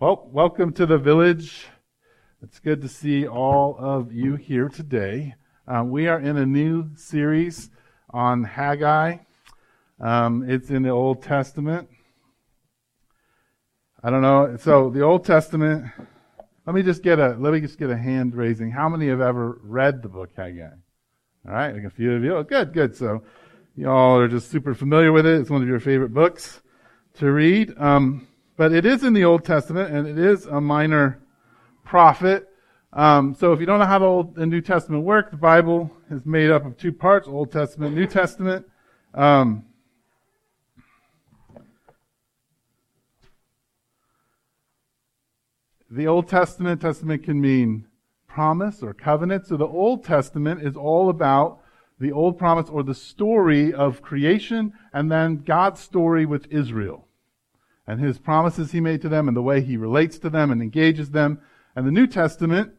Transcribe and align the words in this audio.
Well, 0.00 0.28
welcome 0.32 0.72
to 0.72 0.86
the 0.86 0.98
village. 0.98 1.68
It's 2.42 2.58
good 2.58 2.82
to 2.82 2.88
see 2.88 3.28
all 3.28 3.76
of 3.78 4.12
you 4.12 4.34
here 4.34 4.68
today. 4.68 5.36
Um, 5.68 5.92
we 5.92 6.08
are 6.08 6.18
in 6.18 6.36
a 6.36 6.44
new 6.44 6.90
series 6.96 7.70
on 8.10 8.42
Haggai. 8.42 9.18
Um, 10.00 10.50
it's 10.50 10.68
in 10.68 10.82
the 10.82 10.88
Old 10.88 11.22
Testament. 11.22 11.88
I 14.02 14.10
don't 14.10 14.20
know. 14.20 14.56
So 14.56 14.90
the 14.90 15.02
Old 15.02 15.24
Testament. 15.24 15.86
Let 16.66 16.74
me 16.74 16.82
just 16.82 17.04
get 17.04 17.20
a 17.20 17.36
let 17.38 17.52
me 17.52 17.60
just 17.60 17.78
get 17.78 17.88
a 17.88 17.96
hand 17.96 18.34
raising. 18.34 18.72
How 18.72 18.88
many 18.88 19.06
have 19.06 19.20
ever 19.20 19.60
read 19.62 20.02
the 20.02 20.08
book 20.08 20.30
Haggai? 20.36 20.70
All 21.46 21.54
right, 21.54 21.72
like 21.72 21.84
a 21.84 21.90
few 21.90 22.14
of 22.14 22.24
you. 22.24 22.34
Oh, 22.34 22.42
good, 22.42 22.72
good. 22.72 22.96
So 22.96 23.22
you 23.76 23.88
all 23.88 24.18
are 24.18 24.28
just 24.28 24.50
super 24.50 24.74
familiar 24.74 25.12
with 25.12 25.24
it. 25.24 25.40
It's 25.40 25.50
one 25.50 25.62
of 25.62 25.68
your 25.68 25.80
favorite 25.80 26.12
books 26.12 26.62
to 27.18 27.30
read. 27.30 27.72
Um, 27.78 28.26
but 28.56 28.72
it 28.72 28.86
is 28.86 29.02
in 29.02 29.12
the 29.12 29.24
Old 29.24 29.44
Testament, 29.44 29.92
and 29.92 30.06
it 30.06 30.18
is 30.18 30.46
a 30.46 30.60
minor 30.60 31.20
prophet. 31.84 32.48
Um, 32.92 33.34
so 33.34 33.52
if 33.52 33.60
you 33.60 33.66
don't 33.66 33.80
know 33.80 33.86
how 33.86 33.98
the 33.98 34.04
Old 34.04 34.38
and 34.38 34.50
New 34.50 34.60
Testament 34.60 35.04
work, 35.04 35.30
the 35.30 35.36
Bible 35.36 35.90
is 36.10 36.24
made 36.24 36.50
up 36.50 36.64
of 36.64 36.76
two 36.76 36.92
parts: 36.92 37.26
Old 37.26 37.50
Testament, 37.50 37.94
New 37.94 38.06
Testament. 38.06 38.66
Um, 39.12 39.64
the 45.90 46.06
Old 46.06 46.28
Testament 46.28 46.80
Testament 46.80 47.24
can 47.24 47.40
mean 47.40 47.86
promise 48.28 48.82
or 48.82 48.94
covenant. 48.94 49.46
So 49.46 49.56
the 49.56 49.66
Old 49.66 50.04
Testament 50.04 50.62
is 50.62 50.76
all 50.76 51.08
about 51.08 51.60
the 52.00 52.10
old 52.10 52.36
promise 52.38 52.68
or 52.68 52.82
the 52.82 52.94
story 52.94 53.72
of 53.72 54.02
creation 54.02 54.72
and 54.92 55.10
then 55.10 55.36
God's 55.36 55.80
story 55.80 56.26
with 56.26 56.46
Israel 56.50 57.06
and 57.86 58.00
his 58.00 58.18
promises 58.18 58.72
he 58.72 58.80
made 58.80 59.02
to 59.02 59.08
them 59.08 59.28
and 59.28 59.36
the 59.36 59.42
way 59.42 59.60
he 59.60 59.76
relates 59.76 60.18
to 60.18 60.30
them 60.30 60.50
and 60.50 60.62
engages 60.62 61.10
them. 61.10 61.40
And 61.76 61.86
the 61.86 61.92
New 61.92 62.06
Testament 62.06 62.72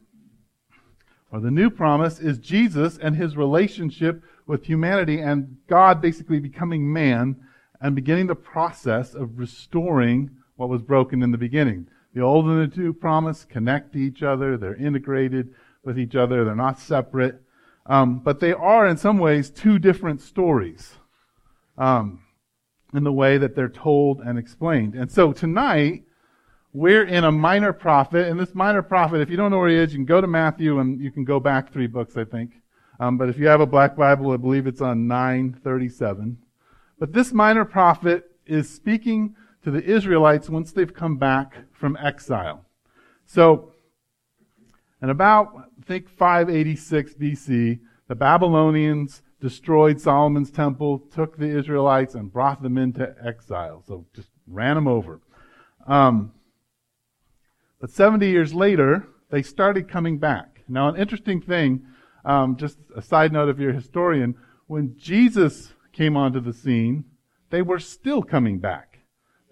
or 1.32 1.40
the 1.40 1.52
new 1.52 1.70
promise 1.70 2.20
is 2.20 2.38
Jesus 2.38 2.98
and 2.98 3.16
his 3.16 3.36
relationship 3.36 4.24
with 4.48 4.66
humanity 4.66 5.20
and 5.20 5.58
God 5.68 6.02
basically 6.02 6.40
becoming 6.40 6.92
man 6.92 7.36
and 7.82 7.96
beginning 7.96 8.28
the 8.28 8.36
process 8.36 9.14
of 9.14 9.38
restoring 9.38 10.32
what 10.56 10.70
was 10.70 10.82
broken 10.82 11.22
in 11.22 11.32
the 11.32 11.38
beginning. 11.38 11.88
The 12.14 12.22
old 12.22 12.46
and 12.46 12.72
the 12.72 12.80
new 12.80 12.94
promise 12.94 13.44
connect 13.44 13.94
to 13.94 14.00
each 14.00 14.24
other. 14.24 14.58
They're 14.58 14.76
integrated 14.76 15.54
with 15.84 16.00
each 16.00 16.16
other. 16.16 16.46
They're 16.46 16.56
not 16.56 16.80
separate. 16.80 17.42
Um, 17.86 18.20
but 18.20 18.40
they 18.40 18.54
are, 18.54 18.88
in 18.88 18.98
some 18.98 19.20
ways, 19.20 19.50
two 19.50 19.78
different 19.78 20.22
stories 20.22 20.96
um, 21.78 22.22
in 22.98 23.04
the 23.04 23.14
way 23.14 23.38
that 23.38 23.56
they're 23.56 23.70
told 23.70 24.22
and 24.22 24.38
explained. 24.38 24.96
And 24.96 25.12
so 25.12 25.34
tonight, 25.34 26.04
we're 26.76 27.06
in 27.06 27.24
a 27.24 27.32
minor 27.32 27.72
prophet. 27.72 28.28
And 28.28 28.38
this 28.38 28.54
minor 28.54 28.82
prophet, 28.82 29.22
if 29.22 29.30
you 29.30 29.38
don't 29.38 29.50
know 29.50 29.60
where 29.60 29.70
he 29.70 29.76
is, 29.76 29.94
you 29.94 30.00
can 30.00 30.06
go 30.06 30.20
to 30.20 30.28
Matthew 30.28 30.80
and 30.80 31.00
you 31.00 31.10
can 31.10 31.24
go 31.24 31.40
back 31.40 31.72
three 31.72 31.88
books, 31.88 32.18
I 32.18 32.26
think. 32.26 32.52
Um, 33.00 33.18
but 33.18 33.30
if 33.30 33.38
you 33.38 33.48
have 33.48 33.62
a 33.62 33.66
black 33.66 33.96
Bible, 33.96 34.32
I 34.32 34.38
believe 34.38 34.68
it's 34.68 34.82
on 34.82 35.08
937. 35.08 36.38
But 37.00 37.14
this 37.14 37.32
minor 37.32 37.66
prophet 37.66 38.30
is 38.46 38.70
speaking 38.70 39.36
to 39.64 39.72
the 39.72 39.84
Israelites 39.84 40.50
once 40.50 40.72
they've 40.72 40.94
come 40.94 41.18
back 41.18 41.56
from 41.72 41.98
exile. 42.02 42.66
So, 43.26 43.72
in 45.02 45.10
about, 45.10 45.54
I 45.56 45.86
think 45.86 46.10
586 46.10 47.14
BC, 47.16 47.80
the 48.08 48.16
Babylonians 48.16 49.22
destroyed 49.46 50.02
Solomon's 50.02 50.50
temple, 50.50 50.98
took 51.14 51.38
the 51.38 51.46
Israelites, 51.46 52.16
and 52.16 52.34
brought 52.34 52.64
them 52.64 52.80
into 52.80 53.14
exile. 53.24 53.84
So 53.88 54.08
just 54.16 54.30
ran 54.48 54.74
them 54.74 54.88
over. 54.88 55.22
Um, 55.86 56.32
but 57.80 57.92
70 57.92 58.28
years 58.28 58.56
later, 58.56 59.08
they 59.30 59.44
started 59.44 59.88
coming 59.88 60.18
back. 60.18 60.64
Now, 60.68 60.90
an 60.90 60.96
interesting 60.96 61.42
thing, 61.42 61.86
um, 62.26 62.58
just 62.58 62.80
a 62.96 63.04
side 63.04 63.32
note 63.32 63.50
if 63.50 63.60
you're 63.60 63.70
a 63.70 63.76
historian, 63.76 64.34
when 64.66 64.96
Jesus 64.98 65.74
came 65.94 66.18
onto 66.18 66.40
the 66.40 66.52
scene, 66.52 67.06
they 67.52 67.62
were 67.62 67.78
still 67.78 68.24
coming 68.24 68.58
back. 68.58 68.98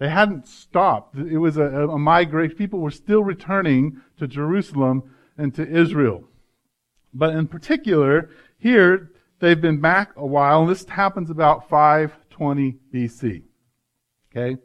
They 0.00 0.08
hadn't 0.08 0.48
stopped. 0.48 1.16
It 1.16 1.38
was 1.38 1.56
a, 1.56 1.88
a 1.88 1.98
migration. 2.00 2.56
People 2.56 2.80
were 2.80 2.90
still 2.90 3.22
returning 3.22 4.02
to 4.18 4.26
Jerusalem 4.26 5.14
and 5.38 5.54
to 5.54 5.64
Israel. 5.64 6.24
But 7.12 7.36
in 7.36 7.46
particular, 7.46 8.30
here, 8.58 9.12
they've 9.44 9.60
been 9.60 9.80
back 9.80 10.12
a 10.16 10.26
while, 10.26 10.62
and 10.62 10.70
this 10.70 10.84
happens 10.86 11.28
about 11.28 11.68
520 11.68 12.78
BC. 12.92 13.42
Okay? 14.30 14.60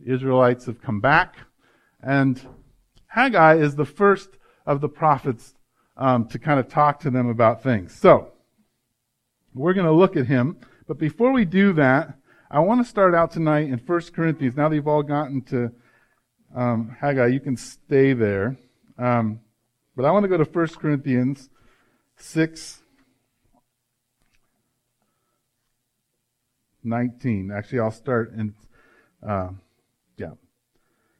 The 0.00 0.12
Israelites 0.12 0.64
have 0.66 0.80
come 0.80 1.00
back, 1.00 1.36
and 2.02 2.40
Haggai 3.06 3.56
is 3.56 3.76
the 3.76 3.84
first 3.84 4.30
of 4.64 4.80
the 4.80 4.88
prophets 4.88 5.54
um, 5.98 6.26
to 6.28 6.38
kind 6.38 6.58
of 6.58 6.68
talk 6.68 7.00
to 7.00 7.10
them 7.10 7.28
about 7.28 7.62
things. 7.62 7.94
So, 7.94 8.32
we're 9.52 9.74
going 9.74 9.86
to 9.86 9.92
look 9.92 10.16
at 10.16 10.26
him, 10.26 10.56
but 10.88 10.98
before 10.98 11.32
we 11.32 11.44
do 11.44 11.74
that, 11.74 12.14
I 12.50 12.60
want 12.60 12.80
to 12.80 12.88
start 12.88 13.14
out 13.14 13.30
tonight 13.30 13.68
in 13.68 13.78
1 13.78 14.00
Corinthians. 14.14 14.56
Now 14.56 14.70
that 14.70 14.76
you've 14.76 14.88
all 14.88 15.02
gotten 15.02 15.42
to 15.42 15.70
um, 16.56 16.96
Haggai, 16.98 17.26
you 17.26 17.40
can 17.40 17.56
stay 17.56 18.14
there. 18.14 18.56
Um, 18.98 19.40
but 19.94 20.04
I 20.04 20.10
want 20.10 20.24
to 20.24 20.28
go 20.28 20.42
to 20.42 20.50
1 20.50 20.66
Corinthians 20.68 21.50
6, 22.16 22.79
19. 26.82 27.50
Actually, 27.50 27.80
I'll 27.80 27.90
start 27.90 28.32
in, 28.32 28.54
uh, 29.26 29.50
yeah, 30.16 30.32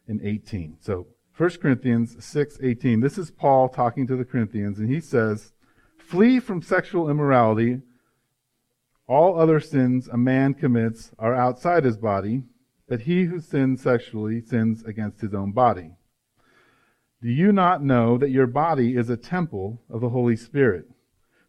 in 0.07 0.21
18. 0.23 0.79
So 0.81 1.07
1 1.37 1.51
Corinthians 1.63 2.23
6, 2.23 2.59
18. 2.63 3.01
This 3.01 3.17
is 3.17 3.31
Paul 3.31 3.69
talking 3.69 4.07
to 4.07 4.17
the 4.17 4.25
Corinthians, 4.25 4.79
and 4.79 4.91
he 4.91 5.01
says, 5.01 5.53
Flee 5.97 6.39
from 6.41 6.61
sexual 6.61 7.09
immorality. 7.09 7.81
All 9.07 9.41
other 9.41 9.59
sins 9.59 10.07
a 10.09 10.19
man 10.19 10.55
commits 10.55 11.13
are 11.19 11.35
outside 11.35 11.85
his 11.85 11.97
body, 11.97 12.43
but 12.89 13.03
he 13.03 13.25
who 13.25 13.41
sins 13.41 13.83
sexually 13.83 14.41
sins 14.41 14.85
against 14.85 15.21
his 15.21 15.33
own 15.33 15.53
body. 15.53 15.93
Do 17.23 17.29
you 17.29 17.53
not 17.53 17.83
know 17.83 18.19
that 18.19 18.31
your 18.31 18.47
body 18.47 18.97
is 18.97 19.09
a 19.09 19.17
temple 19.17 19.83
of 19.89 20.01
the 20.01 20.11
Holy 20.11 20.37
Spirit, 20.37 20.87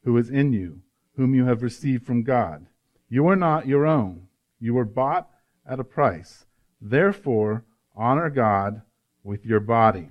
who 0.03 0.15
is 0.17 0.29
in 0.29 0.53
you, 0.53 0.81
whom 1.15 1.33
you 1.33 1.45
have 1.45 1.61
received 1.61 2.05
from 2.05 2.23
God? 2.23 2.65
You 3.11 3.27
are 3.27 3.35
not 3.35 3.67
your 3.67 3.85
own. 3.85 4.27
You 4.61 4.73
were 4.73 4.85
bought 4.85 5.29
at 5.69 5.81
a 5.81 5.83
price. 5.83 6.45
Therefore, 6.79 7.65
honor 7.93 8.29
God 8.29 8.83
with 9.21 9.45
your 9.45 9.59
body. 9.59 10.07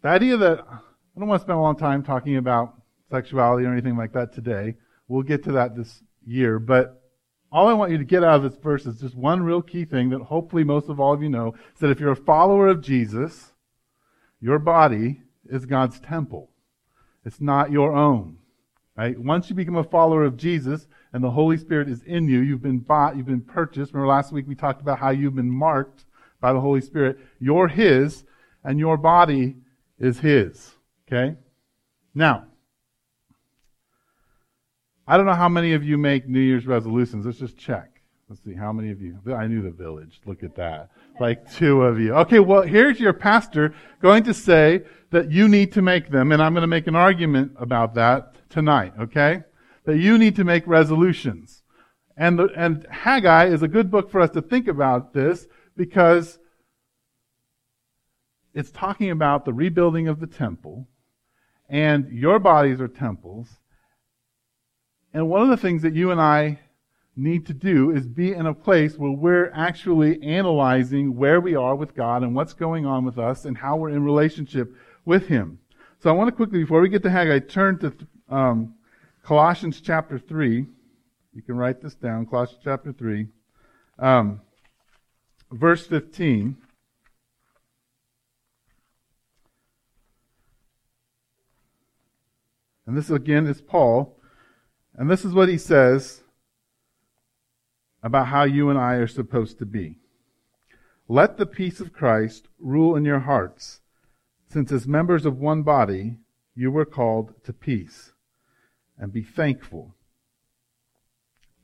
The 0.00 0.08
idea 0.08 0.38
that 0.38 0.60
I 0.66 1.18
don't 1.18 1.28
want 1.28 1.42
to 1.42 1.44
spend 1.44 1.58
a 1.58 1.60
long 1.60 1.76
time 1.76 2.02
talking 2.02 2.38
about 2.38 2.74
sexuality 3.10 3.66
or 3.66 3.72
anything 3.72 3.98
like 3.98 4.14
that 4.14 4.32
today. 4.32 4.76
We'll 5.08 5.22
get 5.22 5.44
to 5.44 5.52
that 5.52 5.76
this 5.76 6.02
year. 6.26 6.58
But 6.58 7.02
all 7.52 7.68
I 7.68 7.74
want 7.74 7.92
you 7.92 7.98
to 7.98 8.04
get 8.04 8.24
out 8.24 8.36
of 8.36 8.50
this 8.50 8.58
verse 8.58 8.86
is 8.86 8.98
just 8.98 9.14
one 9.14 9.42
real 9.42 9.60
key 9.60 9.84
thing 9.84 10.08
that 10.08 10.22
hopefully 10.22 10.64
most 10.64 10.88
of 10.88 10.98
all 10.98 11.12
of 11.12 11.22
you 11.22 11.28
know 11.28 11.54
is 11.74 11.80
that 11.80 11.90
if 11.90 12.00
you're 12.00 12.12
a 12.12 12.16
follower 12.16 12.66
of 12.68 12.80
Jesus, 12.80 13.52
your 14.40 14.58
body 14.58 15.20
is 15.44 15.66
God's 15.66 16.00
temple. 16.00 16.50
It's 17.26 17.42
not 17.42 17.70
your 17.70 17.92
own. 17.92 18.38
Right? 18.96 19.18
Once 19.18 19.50
you 19.50 19.54
become 19.54 19.76
a 19.76 19.84
follower 19.84 20.24
of 20.24 20.38
Jesus 20.38 20.86
and 21.12 21.22
the 21.22 21.30
Holy 21.30 21.58
Spirit 21.58 21.88
is 21.88 22.02
in 22.04 22.28
you, 22.28 22.40
you've 22.40 22.62
been 22.62 22.78
bought, 22.78 23.16
you've 23.16 23.26
been 23.26 23.42
purchased. 23.42 23.92
Remember 23.92 24.08
last 24.08 24.32
week 24.32 24.46
we 24.48 24.54
talked 24.54 24.80
about 24.80 24.98
how 24.98 25.10
you've 25.10 25.36
been 25.36 25.50
marked 25.50 26.06
by 26.40 26.52
the 26.52 26.60
Holy 26.60 26.80
Spirit. 26.80 27.18
You're 27.38 27.68
His 27.68 28.24
and 28.64 28.78
your 28.78 28.96
body 28.96 29.56
is 29.98 30.20
His. 30.20 30.74
Okay? 31.06 31.36
Now, 32.14 32.46
I 35.06 35.16
don't 35.16 35.26
know 35.26 35.34
how 35.34 35.50
many 35.50 35.74
of 35.74 35.84
you 35.84 35.98
make 35.98 36.26
New 36.26 36.40
Year's 36.40 36.66
resolutions. 36.66 37.26
Let's 37.26 37.38
just 37.38 37.58
check. 37.58 37.95
Let's 38.28 38.42
see 38.42 38.54
how 38.54 38.72
many 38.72 38.90
of 38.90 39.00
you. 39.00 39.20
I 39.32 39.46
knew 39.46 39.62
the 39.62 39.70
village. 39.70 40.20
Look 40.26 40.42
at 40.42 40.56
that. 40.56 40.90
Like 41.20 41.48
two 41.52 41.82
of 41.82 42.00
you. 42.00 42.12
Okay, 42.14 42.40
well, 42.40 42.62
here's 42.62 42.98
your 42.98 43.12
pastor 43.12 43.72
going 44.02 44.24
to 44.24 44.34
say 44.34 44.82
that 45.10 45.30
you 45.30 45.46
need 45.46 45.72
to 45.74 45.82
make 45.82 46.10
them, 46.10 46.32
and 46.32 46.42
I'm 46.42 46.52
going 46.52 46.62
to 46.62 46.66
make 46.66 46.88
an 46.88 46.96
argument 46.96 47.52
about 47.56 47.94
that 47.94 48.34
tonight, 48.50 48.94
okay? 48.98 49.44
That 49.84 49.98
you 49.98 50.18
need 50.18 50.34
to 50.36 50.44
make 50.44 50.66
resolutions. 50.66 51.62
And, 52.16 52.36
the, 52.36 52.48
and 52.56 52.84
Haggai 52.90 53.46
is 53.46 53.62
a 53.62 53.68
good 53.68 53.92
book 53.92 54.10
for 54.10 54.20
us 54.20 54.30
to 54.30 54.42
think 54.42 54.66
about 54.66 55.12
this 55.14 55.46
because 55.76 56.40
it's 58.54 58.72
talking 58.72 59.10
about 59.12 59.44
the 59.44 59.52
rebuilding 59.52 60.08
of 60.08 60.18
the 60.18 60.26
temple, 60.26 60.88
and 61.68 62.08
your 62.10 62.40
bodies 62.40 62.80
are 62.80 62.88
temples, 62.88 63.48
and 65.14 65.28
one 65.28 65.42
of 65.42 65.48
the 65.48 65.56
things 65.56 65.82
that 65.82 65.94
you 65.94 66.10
and 66.10 66.20
I 66.20 66.58
need 67.16 67.46
to 67.46 67.54
do 67.54 67.90
is 67.90 68.06
be 68.06 68.32
in 68.32 68.46
a 68.46 68.54
place 68.54 68.96
where 68.96 69.10
we're 69.10 69.50
actually 69.54 70.22
analyzing 70.22 71.16
where 71.16 71.40
we 71.40 71.54
are 71.54 71.74
with 71.74 71.94
God 71.94 72.22
and 72.22 72.34
what's 72.34 72.52
going 72.52 72.84
on 72.84 73.04
with 73.04 73.18
us 73.18 73.46
and 73.46 73.56
how 73.56 73.76
we're 73.76 73.90
in 73.90 74.04
relationship 74.04 74.74
with 75.04 75.26
Him. 75.26 75.58
So 76.00 76.10
I 76.10 76.12
want 76.12 76.28
to 76.28 76.36
quickly, 76.36 76.58
before 76.58 76.82
we 76.82 76.90
get 76.90 77.02
to 77.04 77.10
Haggai, 77.10 77.38
turn 77.38 77.78
to 77.78 77.92
um, 78.28 78.74
Colossians 79.22 79.80
chapter 79.80 80.18
3. 80.18 80.66
You 81.32 81.42
can 81.42 81.56
write 81.56 81.80
this 81.80 81.94
down, 81.94 82.26
Colossians 82.26 82.60
chapter 82.62 82.92
3. 82.92 83.26
Um, 83.98 84.42
verse 85.50 85.86
15. 85.86 86.56
And 92.86 92.96
this 92.96 93.10
again 93.10 93.46
is 93.46 93.60
Paul. 93.60 94.16
And 94.94 95.10
this 95.10 95.24
is 95.24 95.32
what 95.32 95.48
he 95.48 95.58
says 95.58 96.22
about 98.02 98.28
how 98.28 98.44
you 98.44 98.70
and 98.70 98.78
I 98.78 98.94
are 98.94 99.06
supposed 99.06 99.58
to 99.58 99.66
be. 99.66 99.98
Let 101.08 101.36
the 101.36 101.46
peace 101.46 101.80
of 101.80 101.92
Christ 101.92 102.48
rule 102.58 102.96
in 102.96 103.04
your 103.04 103.20
hearts, 103.20 103.80
since 104.48 104.72
as 104.72 104.86
members 104.86 105.24
of 105.24 105.38
one 105.38 105.62
body 105.62 106.16
you 106.54 106.70
were 106.70 106.84
called 106.84 107.34
to 107.44 107.52
peace, 107.52 108.12
and 108.98 109.12
be 109.12 109.22
thankful. 109.22 109.94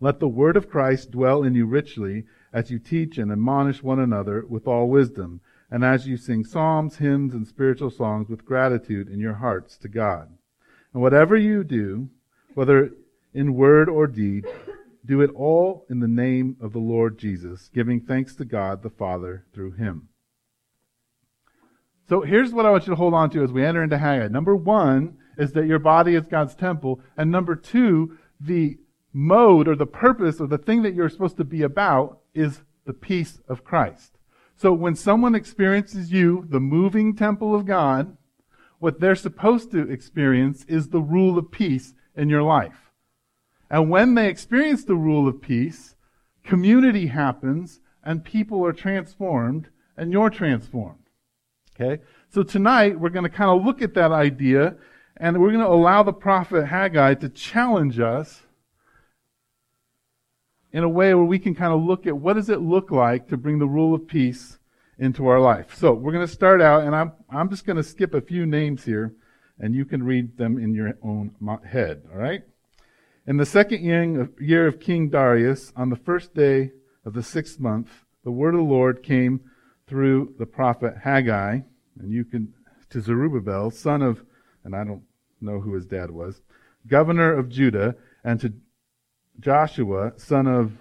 Let 0.00 0.20
the 0.20 0.28
word 0.28 0.56
of 0.56 0.68
Christ 0.68 1.12
dwell 1.12 1.42
in 1.42 1.54
you 1.54 1.66
richly 1.66 2.24
as 2.52 2.70
you 2.70 2.78
teach 2.78 3.18
and 3.18 3.32
admonish 3.32 3.82
one 3.82 3.98
another 3.98 4.44
with 4.46 4.66
all 4.66 4.88
wisdom, 4.88 5.40
and 5.70 5.84
as 5.84 6.06
you 6.06 6.16
sing 6.16 6.44
psalms, 6.44 6.96
hymns, 6.96 7.32
and 7.32 7.46
spiritual 7.46 7.90
songs 7.90 8.28
with 8.28 8.44
gratitude 8.44 9.08
in 9.08 9.18
your 9.18 9.34
hearts 9.34 9.76
to 9.78 9.88
God. 9.88 10.28
And 10.92 11.02
whatever 11.02 11.36
you 11.36 11.64
do, 11.64 12.10
whether 12.54 12.90
in 13.32 13.54
word 13.54 13.88
or 13.88 14.06
deed, 14.06 14.44
do 15.04 15.20
it 15.20 15.30
all 15.34 15.84
in 15.90 16.00
the 16.00 16.08
name 16.08 16.56
of 16.60 16.72
the 16.72 16.78
Lord 16.78 17.18
Jesus, 17.18 17.70
giving 17.74 18.00
thanks 18.00 18.34
to 18.36 18.44
God 18.44 18.82
the 18.82 18.90
Father 18.90 19.46
through 19.52 19.72
him. 19.72 20.08
So 22.08 22.20
here's 22.20 22.52
what 22.52 22.66
I 22.66 22.70
want 22.70 22.86
you 22.86 22.90
to 22.90 22.96
hold 22.96 23.14
on 23.14 23.30
to 23.30 23.42
as 23.42 23.52
we 23.52 23.64
enter 23.64 23.82
into 23.82 23.98
Haggai. 23.98 24.28
Number 24.28 24.54
one 24.54 25.16
is 25.38 25.52
that 25.52 25.66
your 25.66 25.78
body 25.78 26.14
is 26.14 26.26
God's 26.26 26.54
temple. 26.54 27.00
And 27.16 27.30
number 27.30 27.56
two, 27.56 28.18
the 28.40 28.78
mode 29.12 29.68
or 29.68 29.76
the 29.76 29.86
purpose 29.86 30.40
or 30.40 30.46
the 30.46 30.58
thing 30.58 30.82
that 30.82 30.94
you're 30.94 31.08
supposed 31.08 31.36
to 31.38 31.44
be 31.44 31.62
about 31.62 32.20
is 32.34 32.60
the 32.84 32.92
peace 32.92 33.40
of 33.48 33.64
Christ. 33.64 34.18
So 34.56 34.72
when 34.72 34.94
someone 34.94 35.34
experiences 35.34 36.12
you, 36.12 36.46
the 36.48 36.60
moving 36.60 37.16
temple 37.16 37.54
of 37.54 37.66
God, 37.66 38.16
what 38.78 39.00
they're 39.00 39.14
supposed 39.14 39.70
to 39.72 39.90
experience 39.90 40.64
is 40.66 40.88
the 40.88 41.00
rule 41.00 41.38
of 41.38 41.50
peace 41.50 41.94
in 42.14 42.28
your 42.28 42.42
life. 42.42 42.91
And 43.72 43.88
when 43.88 44.14
they 44.14 44.28
experience 44.28 44.84
the 44.84 44.94
rule 44.94 45.26
of 45.26 45.40
peace, 45.40 45.96
community 46.44 47.06
happens 47.06 47.80
and 48.04 48.22
people 48.22 48.64
are 48.66 48.72
transformed 48.72 49.70
and 49.96 50.12
you're 50.12 50.28
transformed. 50.28 51.08
Okay? 51.74 52.02
So 52.28 52.42
tonight 52.42 53.00
we're 53.00 53.08
going 53.08 53.24
to 53.24 53.34
kind 53.34 53.50
of 53.50 53.64
look 53.64 53.80
at 53.80 53.94
that 53.94 54.12
idea 54.12 54.76
and 55.16 55.40
we're 55.40 55.52
going 55.52 55.64
to 55.64 55.70
allow 55.70 56.02
the 56.02 56.12
prophet 56.12 56.66
Haggai 56.66 57.14
to 57.14 57.30
challenge 57.30 57.98
us 57.98 58.42
in 60.70 60.84
a 60.84 60.88
way 60.88 61.14
where 61.14 61.24
we 61.24 61.38
can 61.38 61.54
kind 61.54 61.72
of 61.72 61.82
look 61.82 62.06
at 62.06 62.16
what 62.16 62.34
does 62.34 62.50
it 62.50 62.60
look 62.60 62.90
like 62.90 63.28
to 63.28 63.38
bring 63.38 63.58
the 63.58 63.66
rule 63.66 63.94
of 63.94 64.06
peace 64.06 64.58
into 64.98 65.26
our 65.26 65.40
life. 65.40 65.74
So 65.76 65.94
we're 65.94 66.12
going 66.12 66.26
to 66.26 66.32
start 66.32 66.60
out, 66.60 66.82
and 66.82 66.94
I'm, 66.94 67.12
I'm 67.30 67.48
just 67.48 67.64
going 67.64 67.76
to 67.76 67.82
skip 67.82 68.12
a 68.12 68.20
few 68.20 68.44
names 68.44 68.84
here, 68.84 69.14
and 69.58 69.74
you 69.74 69.86
can 69.86 70.02
read 70.02 70.36
them 70.36 70.58
in 70.58 70.74
your 70.74 70.92
own 71.02 71.34
head, 71.64 72.02
all 72.12 72.18
right? 72.18 72.42
In 73.24 73.36
the 73.36 73.46
second 73.46 73.84
year 73.84 74.66
of 74.66 74.80
King 74.80 75.08
Darius, 75.08 75.72
on 75.76 75.90
the 75.90 75.96
first 75.96 76.34
day 76.34 76.72
of 77.04 77.12
the 77.12 77.22
sixth 77.22 77.60
month, 77.60 78.04
the 78.24 78.32
word 78.32 78.54
of 78.54 78.58
the 78.58 78.66
Lord 78.66 79.04
came 79.04 79.42
through 79.86 80.34
the 80.40 80.46
prophet 80.46 80.96
Haggai, 81.04 81.60
and 82.00 82.10
you 82.10 82.24
can, 82.24 82.52
to 82.90 83.00
Zerubbabel, 83.00 83.70
son 83.70 84.02
of, 84.02 84.24
and 84.64 84.74
I 84.74 84.82
don't 84.82 85.04
know 85.40 85.60
who 85.60 85.74
his 85.74 85.86
dad 85.86 86.10
was, 86.10 86.42
governor 86.88 87.32
of 87.32 87.48
Judah, 87.48 87.94
and 88.24 88.40
to 88.40 88.54
Joshua, 89.38 90.14
son 90.16 90.48
of 90.48 90.72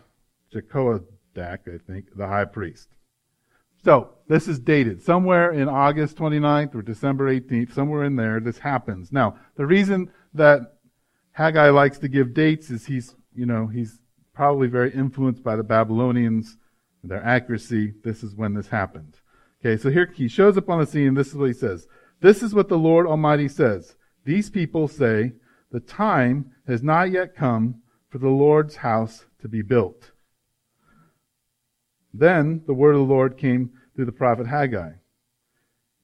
Jehozadak, 0.52 1.68
I 1.68 1.78
think, 1.86 2.08
the 2.16 2.28
high 2.28 2.46
priest. 2.46 2.88
So, 3.84 4.16
this 4.28 4.48
is 4.48 4.60
dated. 4.60 5.04
Somewhere 5.04 5.52
in 5.52 5.70
August 5.70 6.18
29th 6.18 6.74
or 6.74 6.82
December 6.82 7.32
18th, 7.32 7.74
somewhere 7.74 8.04
in 8.04 8.16
there, 8.16 8.40
this 8.40 8.58
happens. 8.58 9.12
Now, 9.12 9.38
the 9.58 9.68
reason 9.68 10.12
that 10.34 10.78
Haggai 11.33 11.69
likes 11.69 11.98
to 12.00 12.07
give 12.07 12.33
dates 12.33 12.69
is 12.69 12.86
he's, 12.86 13.16
you 13.33 13.45
know, 13.45 13.68
he's 13.68 14.00
probably 14.33 14.68
very 14.68 14.94
influenced 14.94 15.44
by 15.44 15.56
the 15.56 15.63
Babylonians, 15.63 16.57
and 17.01 17.12
their 17.12 17.24
accuracy. 17.24 17.94
This 18.04 18.24
is 18.24 18.36
when 18.36 18.54
this 18.54 18.68
happened. 18.68 19.18
Okay, 19.60 19.81
so 19.81 19.89
here 19.89 20.12
he 20.13 20.28
shows 20.28 20.57
up 20.57 20.69
on 20.69 20.80
the 20.80 20.86
scene, 20.86 21.10
and 21.10 21.18
this 21.18 21.28
is 21.28 21.36
what 21.36 21.48
he 21.48 21.54
says. 21.54 21.88
This 22.22 22.44
is 22.44 22.54
what 22.54 22.69
the 22.69 22.78
Lord 22.78 23.07
Almighty 23.07 23.48
says. 23.48 23.95
These 24.25 24.50
people 24.50 24.88
say, 24.88 25.33
the 25.72 25.80
time 25.80 26.51
has 26.68 26.83
not 26.83 27.12
yet 27.12 27.36
come 27.36 27.81
for 28.10 28.18
the 28.18 28.30
Lord's 28.30 28.78
house 28.78 29.25
to 29.42 29.48
be 29.48 29.62
built. 29.62 30.12
Then 32.13 32.63
the 32.68 32.74
word 32.74 32.94
of 32.94 33.07
the 33.07 33.13
Lord 33.13 33.38
came 33.38 33.72
through 33.95 34.06
the 34.06 34.12
prophet 34.12 34.48
Haggai. 34.48 34.92